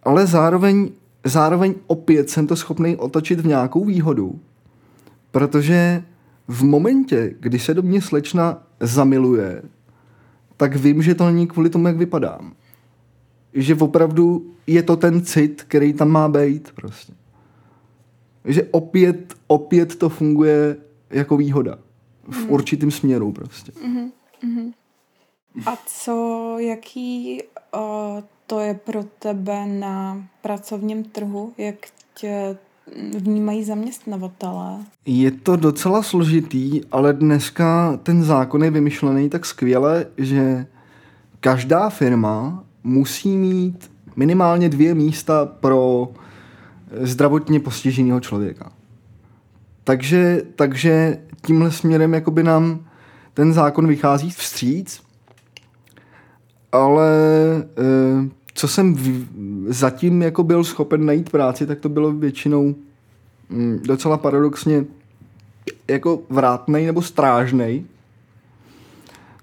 [0.03, 0.89] Ale zároveň,
[1.23, 4.39] zároveň opět jsem to schopný otočit v nějakou výhodu,
[5.31, 6.03] protože
[6.47, 9.61] v momentě, kdy se do mě slečna zamiluje,
[10.57, 12.53] tak vím, že to není kvůli tomu, jak vypadám.
[13.53, 17.13] Že opravdu je to ten cit, který tam má být prostě.
[18.45, 20.77] Že opět, opět to funguje
[21.09, 21.79] jako výhoda.
[22.29, 22.51] V mm.
[22.51, 23.71] určitém směru prostě.
[23.71, 24.73] Mm-hmm.
[25.65, 27.41] A co, jaký
[27.75, 27.81] uh,
[28.47, 31.53] to je pro tebe na pracovním trhu?
[31.57, 31.75] Jak
[32.13, 32.57] tě
[33.17, 34.77] vnímají zaměstnavatelé?
[35.05, 40.65] Je to docela složitý, ale dneska ten zákon je vymyšlený tak skvěle, že
[41.39, 46.07] každá firma musí mít minimálně dvě místa pro
[47.01, 48.71] zdravotně postiženého člověka.
[49.83, 52.85] Takže, takže tímhle směrem jakoby nám
[53.33, 55.01] ten zákon vychází vstříc,
[56.71, 57.11] ale
[57.57, 59.27] e, co jsem v,
[59.67, 62.75] zatím jako byl schopen najít práci, tak to bylo většinou
[63.49, 64.85] mm, docela paradoxně
[65.87, 67.83] jako vrátnej nebo strážnej,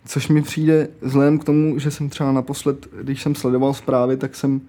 [0.07, 4.35] což mi přijde vzhledem k tomu, že jsem třeba naposled, když jsem sledoval zprávy, tak
[4.35, 4.61] jsem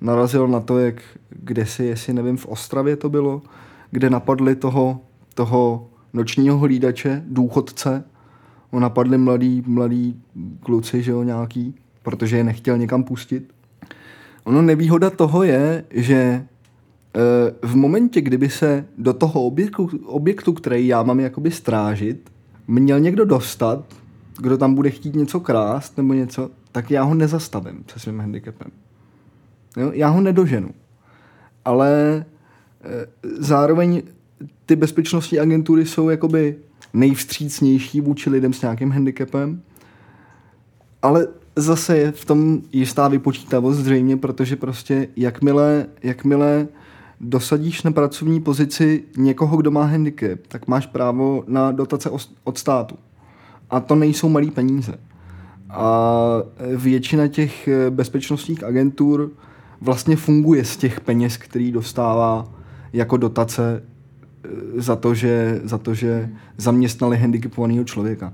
[0.00, 3.42] narazil na to, jak kde si, jestli nevím, v Ostravě to bylo,
[3.90, 5.00] kde napadli toho,
[5.34, 8.04] toho nočního hlídače, důchodce,
[8.70, 10.22] ho napadli mladý, mladý
[10.60, 13.55] kluci, že jo, nějaký, protože je nechtěl někam pustit.
[14.46, 16.46] Ono nevýhoda toho je, že e,
[17.62, 22.30] v momentě, kdyby se do toho objektu, objektu, který já mám jakoby strážit,
[22.66, 23.84] měl někdo dostat,
[24.38, 28.70] kdo tam bude chtít něco krást nebo něco, tak já ho nezastavím se svým handicapem.
[29.76, 29.90] Jo?
[29.94, 30.70] Já ho nedoženu.
[31.64, 32.24] Ale
[32.84, 33.06] e,
[33.38, 34.02] zároveň
[34.66, 36.56] ty bezpečnostní agentury jsou jakoby
[36.92, 39.62] nejvstřícnější vůči lidem s nějakým handicapem,
[41.02, 46.68] ale zase je v tom jistá vypočítavost zřejmě, protože prostě jakmile, jakmile
[47.20, 52.10] dosadíš na pracovní pozici někoho, kdo má handicap, tak máš právo na dotace
[52.44, 52.96] od státu.
[53.70, 54.98] A to nejsou malé peníze.
[55.70, 56.20] A
[56.76, 59.30] většina těch bezpečnostních agentur
[59.80, 62.48] vlastně funguje z těch peněz, který dostává
[62.92, 63.82] jako dotace
[64.44, 64.48] eh,
[64.80, 68.32] za to, že, za to, že zaměstnali handicapovaného člověka.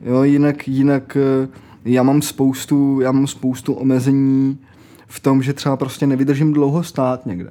[0.00, 1.48] Jo, jinak, jinak eh,
[1.86, 4.58] já mám spoustu, já mám spoustu omezení
[5.06, 7.50] v tom, že třeba prostě nevydržím dlouho stát někde.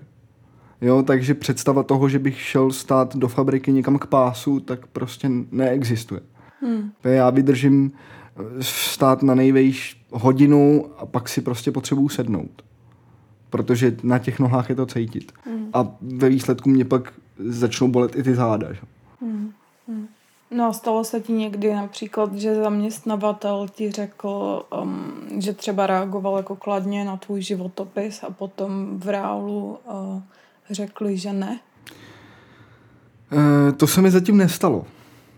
[0.81, 5.29] Jo, takže představa toho, že bych šel stát do fabriky někam k pásu, tak prostě
[5.51, 6.21] neexistuje.
[6.61, 6.91] Hmm.
[7.03, 12.61] Já vydržím eh, stát na nejvejš hodinu a pak si prostě potřebuju sednout.
[13.49, 15.31] Protože na těch nohách je to cítit.
[15.45, 15.69] Hmm.
[15.73, 18.73] A ve výsledku mě pak začnou bolet i ty záda.
[18.73, 18.81] Že?
[19.21, 19.51] Hmm.
[19.87, 20.07] Hmm.
[20.51, 26.55] No stalo se ti někdy například, že zaměstnavatel ti řekl, um, že třeba reagoval jako
[26.55, 30.21] kladně na tvůj životopis a potom v reálu uh,
[30.69, 31.59] řekli, že ne?
[33.31, 34.85] E, to se mi zatím nestalo.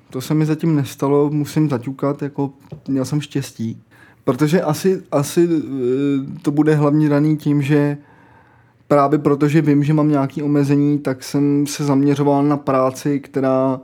[0.10, 2.54] To se mi zatím nestalo, musím zaťukat, jako
[2.88, 3.82] měl jsem štěstí.
[4.24, 7.98] Protože asi, asi eh, to bude hlavně daný tím, že
[8.88, 13.80] právě protože vím, že mám nějaké omezení, tak jsem se zaměřoval na práci, která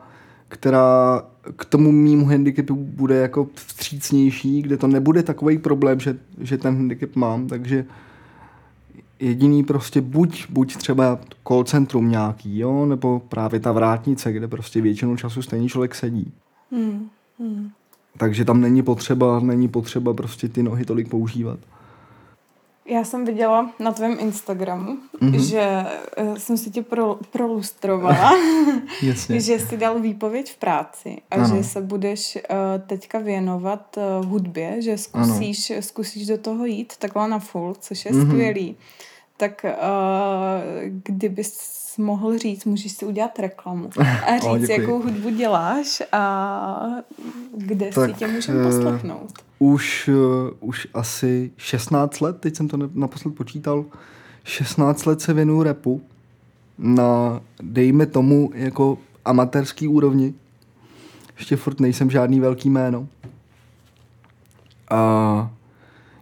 [0.48, 1.22] která
[1.56, 6.76] k tomu mýmu handicapu bude jako vstřícnější, kde to nebude takový problém, že, že ten
[6.76, 7.86] handicap mám, takže
[9.20, 14.82] jediný prostě buď, buď třeba call centrum nějaký, jo, nebo právě ta vrátnice, kde prostě
[14.82, 16.32] většinu času stejný člověk sedí.
[16.72, 17.70] Hmm, hmm.
[18.18, 21.60] Takže tam není potřeba, není potřeba prostě ty nohy tolik používat.
[22.86, 25.40] Já jsem viděla na tvém Instagramu, mm-hmm.
[25.40, 25.86] že
[26.22, 28.32] uh, jsem si tě pro, prolustrovala,
[29.30, 31.56] že jsi dal výpověď v práci a ano.
[31.56, 37.28] že se budeš uh, teďka věnovat uh, hudbě, že zkusíš, zkusíš do toho jít takhle
[37.28, 38.30] na full, což je mm-hmm.
[38.30, 38.76] skvělý.
[39.38, 39.72] Tak uh,
[41.04, 43.90] kdybys mohl říct, můžeš si udělat reklamu
[44.26, 47.02] a říct, oh, jakou hudbu děláš a
[47.58, 49.34] kde tak, si tě můžeme poslechnout
[49.64, 53.86] už, uh, už asi 16 let, teď jsem to naposled počítal,
[54.44, 56.02] 16 let se věnuju repu
[56.78, 60.34] na, dejme tomu, jako amatérský úrovni.
[61.38, 63.08] Ještě furt nejsem žádný velký jméno.
[64.90, 65.52] A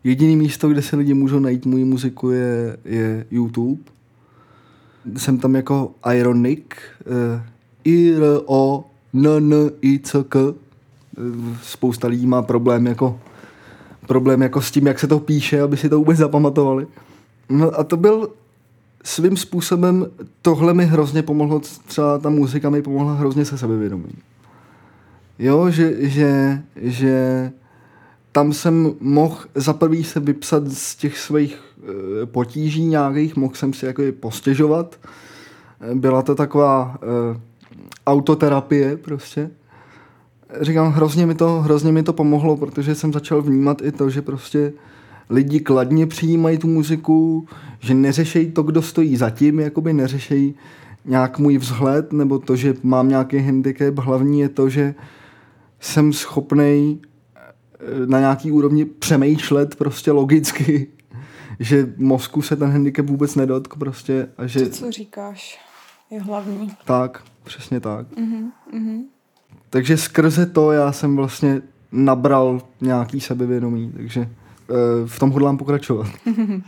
[0.04, 3.82] jediný místo, kde se lidi můžou najít moji muziku, je, je YouTube.
[5.18, 6.66] Jsem tam jako Ironic,
[7.06, 7.42] uh,
[7.84, 10.40] I, R, O, N, N, I, C, K.
[11.62, 13.20] Spousta lidí má problém jako
[14.12, 16.88] problém jako s tím, jak se to píše, aby si to vůbec zapamatovali.
[17.50, 18.30] No a to byl
[19.04, 20.08] svým způsobem,
[20.42, 24.20] tohle mi hrozně pomohlo, třeba ta muzika mi pomohla hrozně se sebevědomím.
[25.40, 27.52] Jo, že, že, že
[28.32, 33.74] tam jsem mohl za prvý se vypsat z těch svých e, potíží nějakých, mohl jsem
[33.74, 35.00] si jako postěžovat.
[35.94, 37.40] Byla to taková e,
[38.08, 39.52] autoterapie prostě.
[40.62, 44.22] Říkám, hrozně mi, to, hrozně mi to pomohlo, protože jsem začal vnímat i to, že
[44.22, 44.74] prostě
[45.30, 47.48] lidi kladně přijímají tu muziku,
[47.80, 50.56] že neřešejí to, kdo stojí zatím, jakoby neřešejí
[51.06, 54.00] nějak můj vzhled, nebo to, že mám nějaký handicap.
[54.00, 54.96] Hlavní je to, že
[55.80, 57.02] jsem schopný
[58.06, 60.88] na nějaký úrovni přemýšlet prostě logicky,
[61.60, 64.28] že mozku se ten handicap vůbec nedotk prostě.
[64.38, 64.60] A že...
[64.60, 65.60] To, co říkáš,
[66.12, 66.72] je hlavní.
[66.86, 68.08] Tak, přesně tak.
[68.12, 69.02] Mm-hmm.
[69.72, 74.28] Takže skrze to já jsem vlastně nabral nějaký sebevědomí, takže e,
[75.08, 76.08] v tom hodlám pokračovat.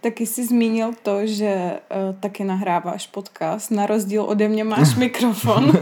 [0.00, 5.72] Taky jsi zmínil to, že uh, taky nahráváš podcast, na rozdíl ode mě máš mikrofon.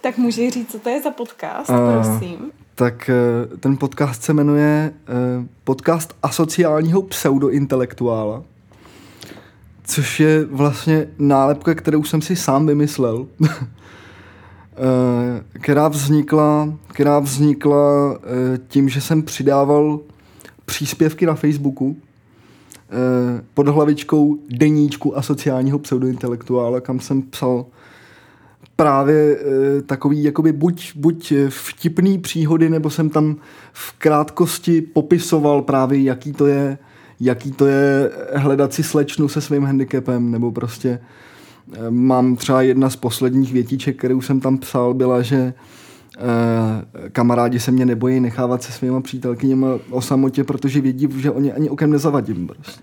[0.00, 4.32] tak můžeš říct, co to je za podcast, uh, prosím tak eh, ten podcast se
[4.32, 8.42] jmenuje eh, podcast asociálního pseudointelektuála,
[9.84, 13.48] což je vlastně nálepka, kterou jsem si sám vymyslel, eh,
[15.52, 18.18] která vznikla, která vznikla
[18.68, 20.00] tím, že jsem přidával
[20.64, 21.96] příspěvky na Facebooku
[23.54, 27.66] pod hlavičkou deníčku asociálního pseudointelektuála, kam jsem psal
[28.76, 29.38] právě
[29.86, 33.36] takový jakoby buď, buď vtipný příhody, nebo jsem tam
[33.72, 36.78] v krátkosti popisoval právě, jaký to je,
[37.20, 41.00] jaký to je hledat si slečnu se svým handicapem, nebo prostě
[41.90, 45.54] mám třeba jedna z posledních větíček, kterou jsem tam psal, byla, že e,
[47.10, 51.70] kamarádi se mě nebojí nechávat se svýma přítelkyněma o samotě, protože vědí, že oni ani
[51.70, 52.82] okem nezavadím prostě.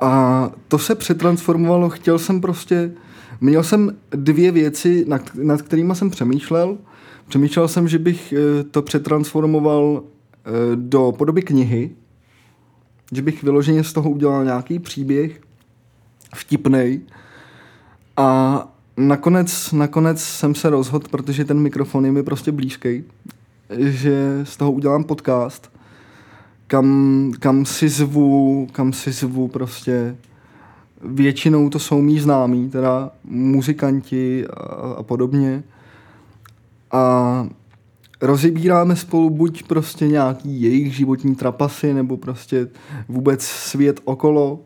[0.00, 2.92] A to se přetransformovalo, chtěl jsem prostě
[3.40, 6.78] Měl jsem dvě věci, nad, nad kterými jsem přemýšlel.
[7.28, 11.90] Přemýšlel jsem, že bych eh, to přetransformoval eh, do podoby knihy,
[13.12, 15.40] že bych vyloženě z toho udělal nějaký příběh
[16.34, 17.00] vtipnej.
[18.16, 23.04] A nakonec, nakonec jsem se rozhodl, protože ten mikrofon je mi prostě blízký,
[23.78, 25.72] že z toho udělám podcast,
[26.66, 30.16] kam, kam si zvu, kam si zvu prostě.
[31.06, 34.62] Většinou to jsou mý známí, teda muzikanti a,
[34.98, 35.62] a podobně.
[36.92, 37.48] A
[38.20, 42.68] rozebíráme spolu buď prostě nějaký jejich životní trapasy, nebo prostě
[43.08, 44.60] vůbec svět okolo,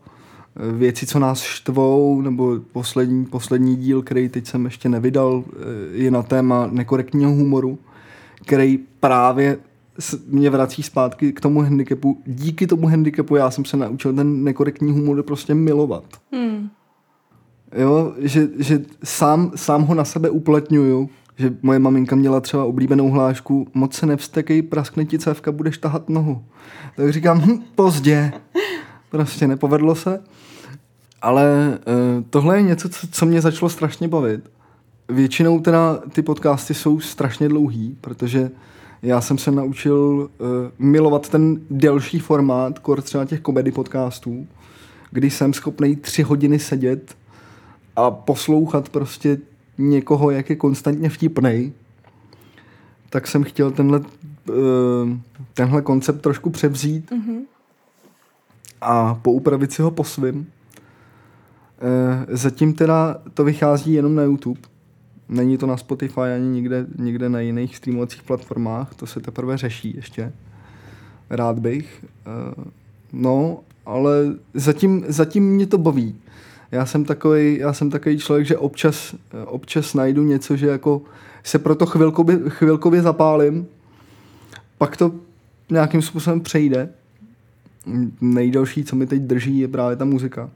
[0.77, 5.43] věci, co nás štvou, nebo poslední, poslední díl, který teď jsem ještě nevydal,
[5.91, 7.79] je na téma nekorektního humoru,
[8.45, 9.57] který právě
[10.27, 12.21] mě vrací zpátky k tomu handicapu.
[12.25, 16.03] Díky tomu handicapu já jsem se naučil ten nekorektní humor prostě milovat.
[16.31, 16.69] Hmm.
[17.77, 21.09] Jo, že, že sám, sám ho na sebe uplatňuju.
[21.37, 26.09] Že moje maminka měla třeba oblíbenou hlášku moc se nevstekej, praskne ti cévka, budeš tahat
[26.09, 26.43] nohu.
[26.95, 28.31] Tak říkám, hm, pozdě.
[29.09, 30.23] Prostě nepovedlo se.
[31.21, 31.77] Ale
[32.17, 34.51] uh, tohle je něco, co, co mě začalo strašně bavit.
[35.09, 38.51] Většinou teda ty podcasty jsou strašně dlouhý, protože
[39.01, 40.47] já jsem se naučil uh,
[40.79, 44.47] milovat ten delší formát, kor třeba těch komedy podcastů,
[45.11, 47.15] kdy jsem schopný tři hodiny sedět
[47.95, 49.37] a poslouchat prostě
[49.77, 51.71] někoho, jak je konstantně vtipnej,
[53.09, 54.05] tak jsem chtěl tenhle, uh,
[55.53, 57.39] tenhle koncept trošku převzít mm-hmm.
[58.81, 60.47] a poupravit si ho po svým.
[61.81, 64.59] Uh, zatím teda to vychází jenom na YouTube.
[65.29, 69.93] Není to na Spotify ani nikde, nikde na jiných streamovacích platformách, to se teprve řeší
[69.95, 70.33] ještě.
[71.29, 72.05] Rád bych.
[72.57, 72.63] Uh,
[73.13, 74.11] no, ale
[74.53, 76.15] zatím, zatím mě to baví.
[76.71, 79.15] Já jsem takový, já jsem takový člověk, že občas,
[79.45, 81.01] občas najdu něco, že jako
[81.43, 83.67] se proto chvilkově, chvilkově zapálím,
[84.77, 85.11] pak to
[85.69, 86.89] nějakým způsobem přejde.
[88.21, 90.49] Nejdelší, co mi teď drží, je právě ta muzika.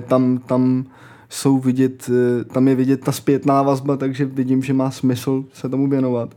[0.00, 0.84] Tam, tam
[1.28, 5.68] jsou vidět, eh, tam je vidět ta zpětná vazba, takže vidím, že má smysl se
[5.68, 6.36] tomu věnovat.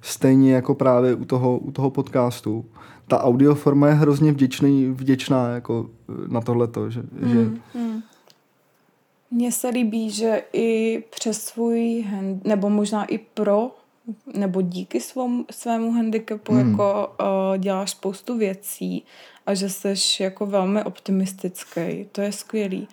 [0.00, 2.64] Stejně jako právě u toho, u toho podcastu.
[3.08, 7.38] Ta audioforma je hrozně vděčný, vděčná jako eh, na tohleto, že, mm, že
[7.78, 8.02] mm.
[9.30, 13.70] Mně se líbí, že i přes svůj hand, nebo možná i pro,
[14.34, 16.70] nebo díky svom, svému handicapu hmm.
[16.70, 19.04] jako uh, děláš spoustu věcí
[19.46, 22.06] a že jsi jako velmi optimistický.
[22.12, 22.88] To je skvělý.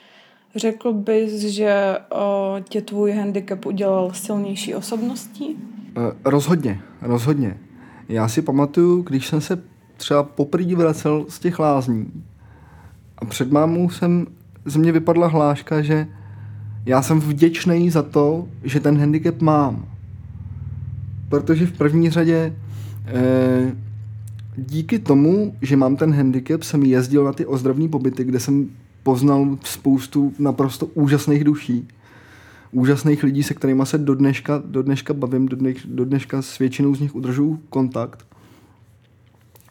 [0.56, 5.56] Řekl bys, že uh, tě tvůj handicap udělal silnější osobností?
[5.98, 7.58] Uh, rozhodně, rozhodně.
[8.10, 9.64] Já si pamatuju, když jsem se
[9.98, 12.24] třeba poprvé vracel z těch lázní
[13.18, 14.28] a před mámou jsem,
[14.66, 16.08] z mě vypadla hláška, že
[16.86, 19.86] já jsem vděčný za to, že ten handicap mám.
[21.30, 22.56] Protože v první řadě
[23.06, 23.72] eh,
[24.60, 28.70] díky tomu, že mám ten handicap, jsem jezdil na ty ozdravní pobyty, kde jsem
[29.04, 31.88] poznal spoustu naprosto úžasných duší.
[32.72, 36.60] úžasných lidí, se kterými se do dneška, do dneška bavím, do, dneš, do dneška s
[36.60, 38.26] většinou z nich udržuju kontakt.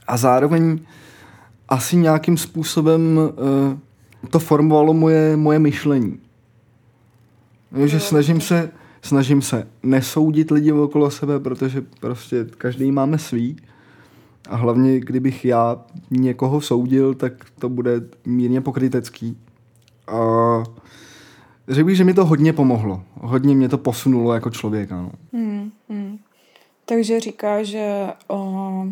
[0.06, 0.78] A zároveň
[1.68, 6.18] asi nějakým způsobem uh, to formovalo moje, moje myšlení.
[7.86, 8.70] že snažím se,
[9.02, 13.56] snažím se nesoudit lidi okolo sebe, protože prostě každý máme svý.
[14.48, 17.92] A hlavně, kdybych já někoho soudil, tak to bude
[18.26, 19.38] mírně pokrytecký.
[20.06, 20.18] A
[21.68, 23.02] řekl bych, že mi to hodně pomohlo.
[23.14, 25.02] Hodně mě to posunulo jako člověka.
[25.02, 25.10] No.
[25.32, 26.18] Hmm, hmm.
[26.84, 28.84] Takže říká, že, o,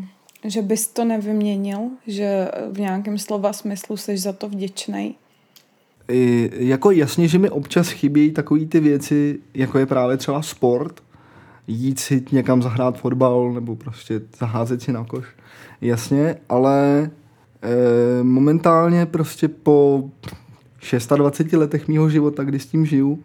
[0.44, 5.14] že bys to nevyměnil, že v nějakém slova smyslu jsi za to vděčný.
[6.08, 11.02] I, jako jasně, že mi občas chybí takové ty věci, jako je právě třeba sport,
[11.66, 15.26] jít si někam zahrát fotbal nebo prostě zaházet si na koš.
[15.80, 17.10] Jasně, ale
[17.62, 20.04] e, momentálně prostě po
[21.16, 23.18] 26 letech mýho života, kdy s tím žiju,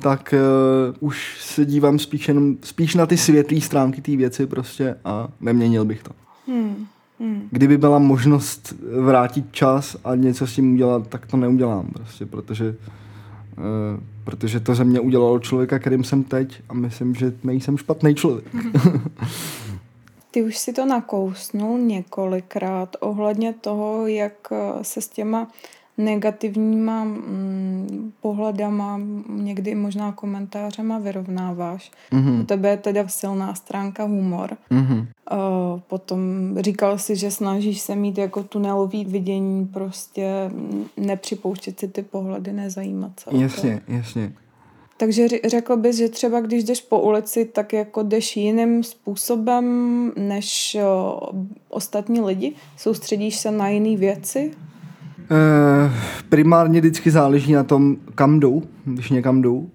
[0.00, 4.96] tak uh, už se dívám spíš, jenom, spíš na ty světlé stránky té věci prostě
[5.04, 6.10] a neměnil bych to.
[6.48, 6.86] Hmm.
[7.20, 7.48] Hmm.
[7.50, 12.68] Kdyby byla možnost vrátit čas a něco s tím udělat, tak to neudělám prostě, protože,
[12.68, 18.14] uh, protože to ze mě udělalo člověka, kterým jsem teď a myslím, že nejsem špatný
[18.14, 18.44] člověk.
[20.34, 25.48] Ty už si to nakousnul několikrát ohledně toho, jak se s těma
[25.98, 31.90] negativníma mm, pohledama, někdy možná komentářema vyrovnáváš.
[32.12, 32.40] Mm-hmm.
[32.40, 34.56] U tebe je teda silná stránka humor.
[34.70, 35.06] Mm-hmm.
[35.32, 36.18] Uh, potom
[36.60, 40.50] říkal si, že snažíš se mít jako tunelový vidění, prostě
[40.96, 43.30] nepřipouštět si ty pohledy, nezajímat se.
[43.32, 44.32] Jasně, jasně.
[45.04, 49.64] Takže řekl bys, že třeba když jdeš po ulici, tak jako jdeš jiným způsobem
[50.16, 50.76] než
[51.68, 52.52] ostatní lidi?
[52.76, 54.50] Soustředíš se na jiné věci?
[55.30, 55.90] Eh,
[56.28, 59.70] primárně vždycky záleží na tom, kam jdou, když někam jdou.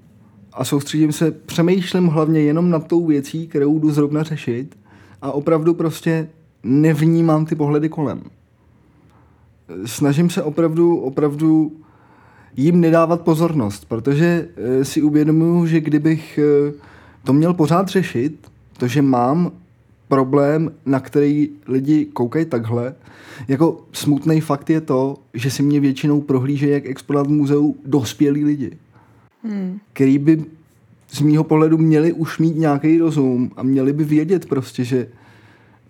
[0.53, 4.77] A soustředím se, přemýšlím hlavně jenom nad tou věcí, kterou jdu zrovna řešit
[5.21, 6.29] a opravdu prostě
[6.63, 8.21] nevnímám ty pohledy kolem.
[9.85, 11.71] Snažím se opravdu, opravdu
[12.57, 16.73] jim nedávat pozornost, protože eh, si uvědomuju, že kdybych eh,
[17.23, 18.47] to měl pořád řešit,
[18.77, 19.51] to, že mám
[20.07, 22.95] problém, na který lidi koukají takhle.
[23.47, 28.45] Jako smutný fakt je to, že si mě většinou prohlíže jak exponát v muzeu dospělí
[28.45, 28.71] lidi,
[29.43, 29.79] hmm.
[29.93, 30.45] který by
[31.11, 35.07] z mýho pohledu měli už mít nějaký rozum a měli by vědět prostě, že,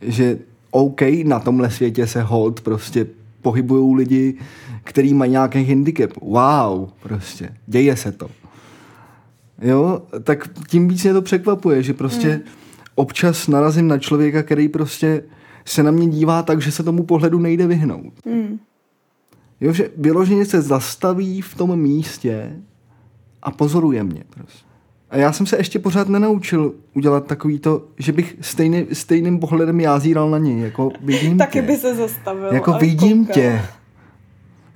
[0.01, 0.39] že
[0.72, 3.07] OK, na tomhle světě se hold prostě
[3.41, 4.37] pohybují lidi,
[4.83, 6.11] který mají nějaký handicap.
[6.21, 8.29] Wow, prostě, děje se to.
[9.61, 12.41] Jo, tak tím víc mě to překvapuje, že prostě hmm
[12.99, 15.23] občas narazím na člověka, který prostě
[15.65, 18.25] se na mě dívá tak, že se tomu pohledu nejde vyhnout.
[18.25, 18.59] Mm.
[19.61, 22.55] Jo, že vyloženě se zastaví v tom místě
[23.41, 24.68] a pozoruje mě prostě.
[25.10, 29.80] A já jsem se ještě pořád nenaučil udělat takový to, že bych stejný, stejným pohledem
[29.80, 31.62] jázíral na něj, jako vidím Taky tě.
[31.62, 32.53] by se zastavil.
[32.53, 33.34] Jako vidím koukal.
[33.34, 33.62] tě.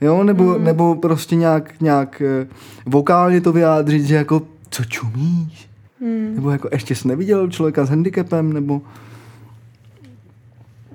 [0.02, 0.64] Jo, nebo, mm.
[0.64, 2.48] nebo prostě nějak, nějak eh,
[2.86, 5.70] vokálně to vyjádřit, že jako, co čumíš?
[6.02, 6.36] Hmm.
[6.36, 8.82] Nebo jako ještě jsi neviděl člověka s handicapem, nebo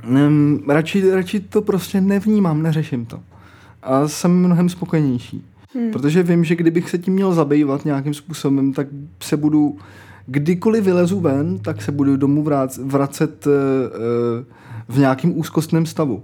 [0.08, 3.20] um, radši, radši to prostě nevnímám, neřeším to.
[3.82, 5.44] A jsem mnohem spokojenější.
[5.74, 5.90] Hmm.
[5.90, 8.86] Protože vím, že kdybych se tím měl zabývat nějakým způsobem, tak
[9.22, 9.78] se budu,
[10.26, 13.52] kdykoliv vylezu ven, tak se budu domů vrát, vracet uh,
[14.88, 16.22] v nějakým úzkostném stavu.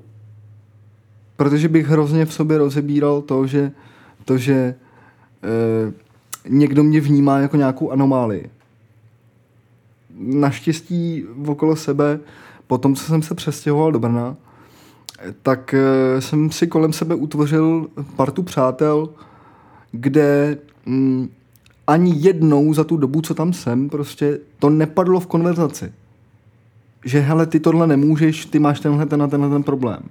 [1.36, 3.72] Protože bych hrozně v sobě rozebíral to, že,
[4.24, 4.74] to, že
[5.86, 5.92] uh,
[6.49, 8.51] někdo mě vnímá jako nějakou anomálii
[10.18, 12.20] naštěstí okolo sebe,
[12.66, 14.36] po tom, co jsem se přestěhoval do Brna,
[15.42, 15.74] tak
[16.18, 17.86] jsem si kolem sebe utvořil
[18.16, 19.09] partu přátel,
[19.95, 21.28] kde mm,
[21.86, 25.92] ani jednou za tu dobu, co tam jsem, prostě to nepadlo v konverzaci.
[27.05, 30.03] Že hele, ty tohle nemůžeš, ty máš tenhle ten a tenhle ten problém.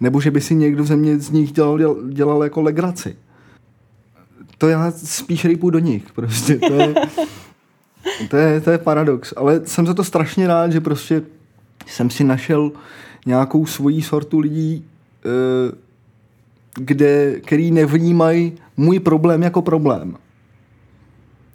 [0.00, 3.16] Nebo že by si někdo ze mě z nich dělal, dělal, dělal jako legraci.
[4.58, 6.12] To já spíš rýpu do nich.
[6.12, 6.94] Prostě to je,
[8.30, 11.22] to je, to je paradox, ale jsem za to strašně rád, že prostě
[11.86, 12.72] jsem si našel
[13.26, 14.84] nějakou svoji sortu lidí,
[15.24, 15.74] eh,
[16.78, 20.16] kde, který nevnímají můj problém jako problém.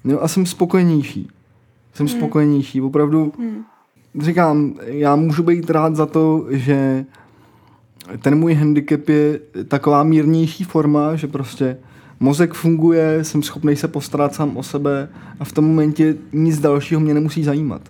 [0.04, 1.28] No a jsem spokojenější.
[1.94, 2.18] Jsem hmm.
[2.18, 2.82] spokojenější.
[2.82, 3.64] Opravdu hmm.
[4.20, 7.06] říkám, já můžu být rád za to, že
[8.22, 11.78] ten můj handicap je taková mírnější forma, že prostě
[12.20, 15.10] mozek funguje, jsem schopný se postarat sám o sebe
[15.40, 17.82] a v tom momentě nic dalšího mě nemusí zajímat.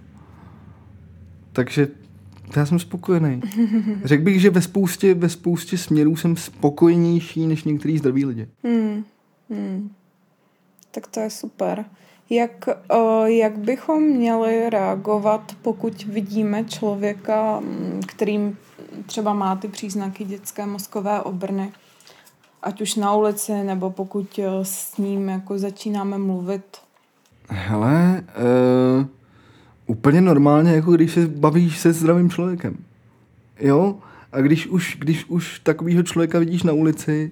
[1.53, 1.87] Takže
[2.55, 3.41] já jsem spokojený.
[4.03, 8.47] Řekl bych, že ve spoustě, ve spoustě směrů jsem spokojenější než některý zdraví lidi.
[8.63, 9.03] Hmm.
[9.49, 9.89] Hmm.
[10.91, 11.85] Tak to je super.
[12.29, 12.69] Jak,
[13.25, 17.61] jak bychom měli reagovat, pokud vidíme člověka,
[18.07, 18.57] kterým
[19.05, 21.71] třeba má ty příznaky dětské mozkové obrny?
[22.61, 26.77] Ať už na ulici, nebo pokud s ním jako začínáme mluvit?
[27.49, 28.23] Hele,
[28.99, 29.05] uh,
[29.87, 32.77] úplně normálně, jako když se bavíš se zdravým člověkem.
[33.59, 33.95] Jo?
[34.31, 37.31] A když už, když už takovýho člověka vidíš na ulici,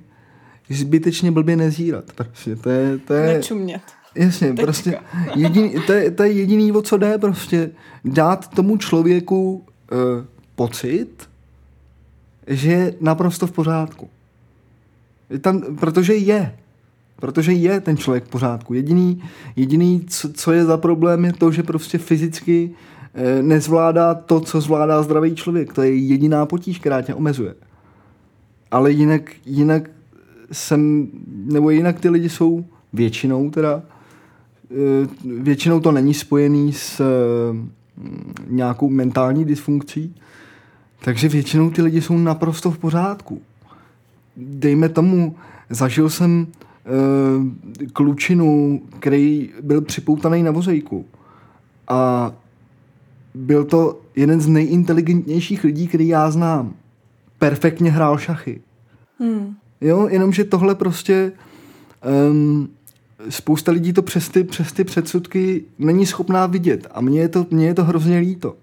[0.70, 2.12] zbytečně blbě nezírat.
[2.16, 3.82] Prostě to je, to je, Nečumět.
[4.16, 4.64] Jasně, Teďka.
[4.64, 4.99] prostě
[5.36, 7.70] jediný, to, je, to je jediný, o co jde, prostě
[8.06, 9.53] dát tomu člověku
[9.91, 10.26] uh,
[10.56, 11.30] pocit,
[12.47, 14.10] že je naprosto v pořádku.
[15.30, 16.56] Je tam, protože je.
[17.20, 18.74] Protože je ten člověk v pořádku.
[18.74, 19.24] Jediný,
[19.55, 22.72] jediný co, co je za problém, je to, že prostě fyzicky
[23.13, 25.74] eh, nezvládá to, co zvládá zdravý člověk.
[25.74, 27.55] To je jediná potíž, která tě omezuje.
[28.72, 29.89] Ale jinak, jinak
[30.51, 33.82] jsem, nebo jinak ty lidi jsou většinou teda,
[34.72, 35.07] eh,
[35.41, 37.05] většinou to není spojený s eh,
[38.47, 40.16] nějakou mentální dysfunkcí,
[41.03, 43.41] takže většinou ty lidi jsou naprosto v pořádku.
[44.38, 45.36] Dejme tomu,
[45.70, 46.47] zažil jsem
[47.94, 51.06] klučinu, který byl připoutaný na vozejku.
[51.88, 52.32] A
[53.34, 56.74] byl to jeden z nejinteligentnějších lidí, který já znám.
[57.40, 58.62] Perfektně hrál šachy.
[59.20, 59.56] Hmm.
[59.82, 61.32] Jo, jenomže tohle prostě
[62.30, 62.70] um,
[63.30, 66.88] spousta lidí to přes ty, přes ty předsudky není schopná vidět.
[66.92, 68.56] A mně je to, mně je to hrozně líto.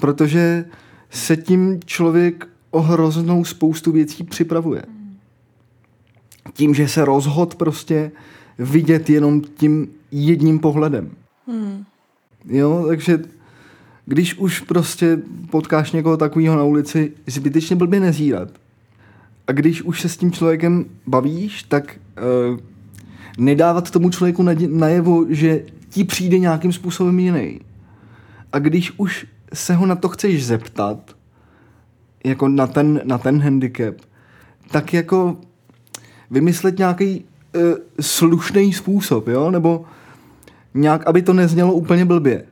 [0.00, 0.64] Protože
[1.10, 4.82] se tím člověk o hroznou spoustu věcí připravuje.
[6.58, 8.10] Tím, že se rozhod prostě
[8.58, 11.10] vidět jenom tím jedním pohledem.
[11.46, 11.84] Hmm.
[12.48, 13.18] Jo, takže
[14.06, 15.18] když už prostě
[15.50, 18.48] potkáš někoho takového na ulici, zbytečně blbě nezírat.
[19.46, 21.96] A když už se s tím člověkem bavíš, tak
[22.52, 22.58] uh,
[23.38, 27.60] nedávat tomu člověku najevo, že ti přijde nějakým způsobem jiný.
[28.52, 31.16] A když už se ho na to chceš zeptat,
[32.24, 33.94] jako na ten, na ten handicap,
[34.70, 35.36] tak jako
[36.30, 37.24] vymyslet nějaký
[37.56, 37.62] uh,
[38.00, 39.84] slušný způsob, jo, nebo
[40.74, 42.44] nějak, aby to neznělo úplně blbě.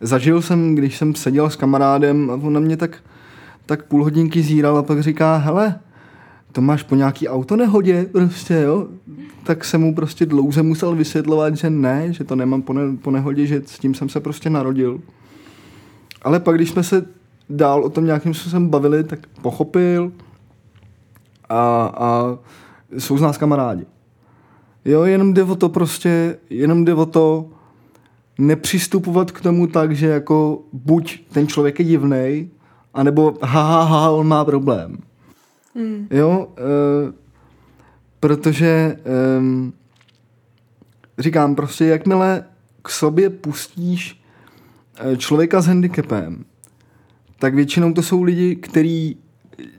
[0.00, 2.96] Zažil jsem, když jsem seděl s kamarádem a on na mě tak,
[3.66, 5.80] tak půl hodinky zíral a pak říká, hele,
[6.52, 8.88] to máš po nějaký autonehodě prostě, jo?
[9.44, 13.10] Tak jsem mu prostě dlouze musel vysvětlovat, že ne, že to nemám po, ne, po
[13.10, 15.00] nehodě, že s tím jsem se prostě narodil.
[16.22, 17.06] Ale pak, když jsme se
[17.50, 20.12] dál o tom nějakým způsobem bavili, tak pochopil
[21.48, 22.38] a, a
[22.98, 23.86] jsou z nás kamarádi.
[24.84, 27.50] Jo, jenom jde o to prostě, jenom jde o to
[28.38, 32.48] nepřistupovat k tomu tak, že jako buď ten člověk je divnej,
[32.94, 34.98] anebo ha, ha, ha, on má problém.
[35.74, 36.08] Mm.
[36.10, 37.12] Jo, e,
[38.20, 38.98] protože e,
[41.18, 42.44] říkám prostě, jakmile
[42.84, 44.22] k sobě pustíš
[44.98, 46.44] eh, člověka s handicapem,
[47.38, 49.16] tak většinou to jsou lidi, kteří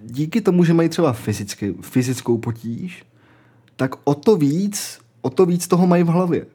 [0.04, 3.06] díky tomu, že mají třeba fyzicky, fyzickou potíž,
[3.76, 6.46] tak o to víc, o to víc toho mají v hlavě.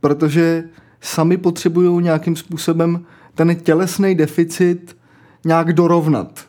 [0.00, 0.64] Protože
[1.00, 4.96] sami potřebují nějakým způsobem ten tělesný deficit
[5.44, 6.48] nějak dorovnat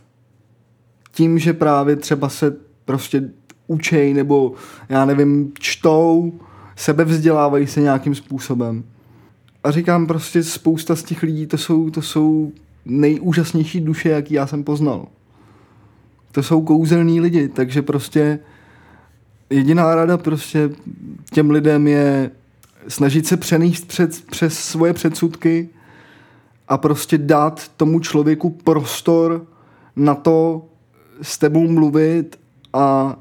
[1.12, 3.30] tím, že právě třeba se prostě
[3.68, 4.54] učej nebo
[4.90, 6.34] já nevím, čtou,
[6.76, 8.84] sebevzdělávají se nějakým způsobem.
[9.64, 12.52] A říkám prostě spousta z těch lidí, to jsou, to jsou
[12.86, 15.08] nejúžasnější duše, jaký já jsem poznal.
[16.36, 18.40] To jsou kouzelní lidi, takže prostě
[19.50, 20.70] jediná rada prostě
[21.32, 22.32] těm lidem je
[22.88, 25.70] snažit se přenést před, přes svoje předsudky
[26.68, 29.48] a prostě dát tomu člověku prostor
[29.96, 30.66] na to,
[31.22, 32.40] s tebou mluvit
[32.74, 33.16] a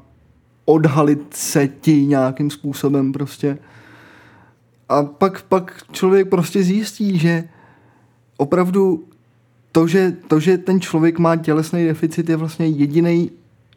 [0.65, 3.57] odhalit se ti nějakým způsobem prostě.
[4.89, 7.43] A pak, pak člověk prostě zjistí, že
[8.37, 9.07] opravdu
[9.75, 13.31] to že, to, že ten člověk má tělesný deficit, je vlastně jediný,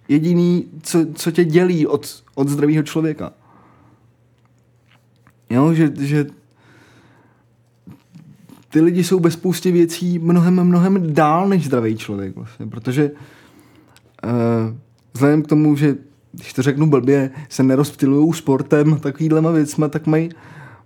[0.09, 3.33] jediný co, co tě dělí od, od zdravého člověka.
[5.51, 6.27] Jo, že, že
[8.71, 13.11] ty lidi jsou bez spousty věcí mnohem, mnohem dál než zdravý člověk vlastně, protože
[14.25, 14.77] Uh,
[15.13, 15.97] vzhledem k tomu, že
[16.33, 20.31] když to řeknu blbě, se nerozptilují sportem takovýhlema věcma, tak mají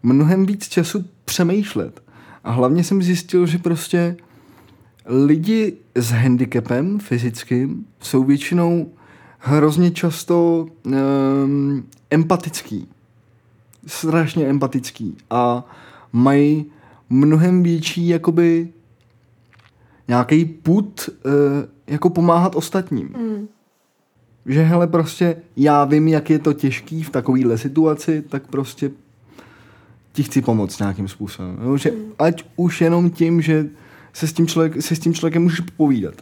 [0.02, 2.02] mnohem víc času přemýšlet.
[2.44, 4.16] A hlavně jsem zjistil, že prostě
[5.06, 8.90] lidi s handicapem fyzickým jsou většinou
[9.38, 12.88] hrozně často um, empatický.
[13.86, 15.16] Strašně empatický.
[15.30, 15.64] A
[16.12, 16.66] mají
[17.10, 18.68] mnohem větší jakoby
[20.08, 21.32] nějaký put uh,
[21.86, 23.08] jako pomáhat ostatním.
[23.08, 23.48] Mm.
[24.46, 28.90] Že hele, prostě já vím, jak je to těžký v takovéhle situaci, tak prostě
[30.12, 31.58] ti chci pomoct nějakým způsobem.
[31.62, 31.76] Jo?
[31.76, 33.68] Že ať už jenom tím, že
[34.12, 36.14] se s tím, člověk, se s tím člověkem můžeš povídat.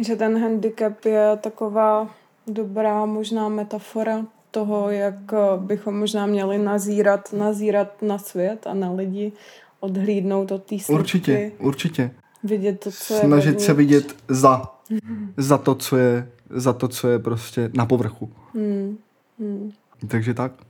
[0.00, 2.14] Že ten handicap je taková
[2.46, 8.92] dobrá možná metafora toho, jak eh, bychom možná měli nazírat, nazírat na svět a na
[8.92, 9.32] lidi,
[9.80, 12.10] odhlídnout od té Určitě, určitě.
[12.44, 13.66] Vidět to, co je Snažit vevnitř.
[13.66, 14.62] se vidět za,
[15.36, 18.30] za to, co je, za to, co je prostě na povrchu.
[18.54, 18.98] Hmm.
[19.38, 19.72] Hmm.
[20.08, 20.52] Takže tak.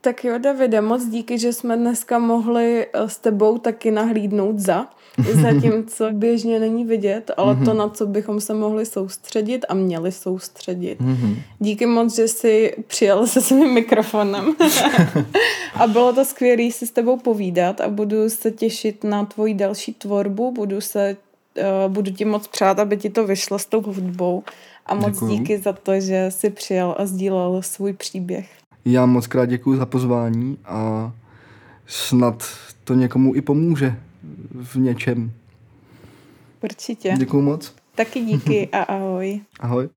[0.00, 4.86] Tak jo, Davide, moc díky, že jsme dneska mohli eh, s tebou taky nahlídnout za,
[5.42, 11.00] zatímco běžně není vidět, ale to, na co bychom se mohli soustředit a měli soustředit.
[11.00, 11.36] Mhm.
[11.58, 14.54] Díky moc, že jsi přijel se svým mikrofonem.
[15.74, 19.94] a bylo to skvělé si s tebou povídat a budu se těšit na tvoji další
[19.94, 21.16] tvorbu, budu se
[21.86, 24.42] uh, budu ti moc přát, aby ti to vyšlo s tou hudbou.
[24.86, 25.30] A moc Děkuju.
[25.30, 28.50] díky za to, že jsi přijel a sdílel svůj příběh.
[28.84, 31.12] Já moc krát děkuji za pozvání a
[31.86, 32.44] snad
[32.84, 33.96] to někomu i pomůže
[34.50, 35.32] v něčem.
[36.62, 37.14] Určitě.
[37.18, 37.74] Děkuji moc.
[37.94, 39.40] Taky díky a ahoj.
[39.60, 39.88] Ahoj.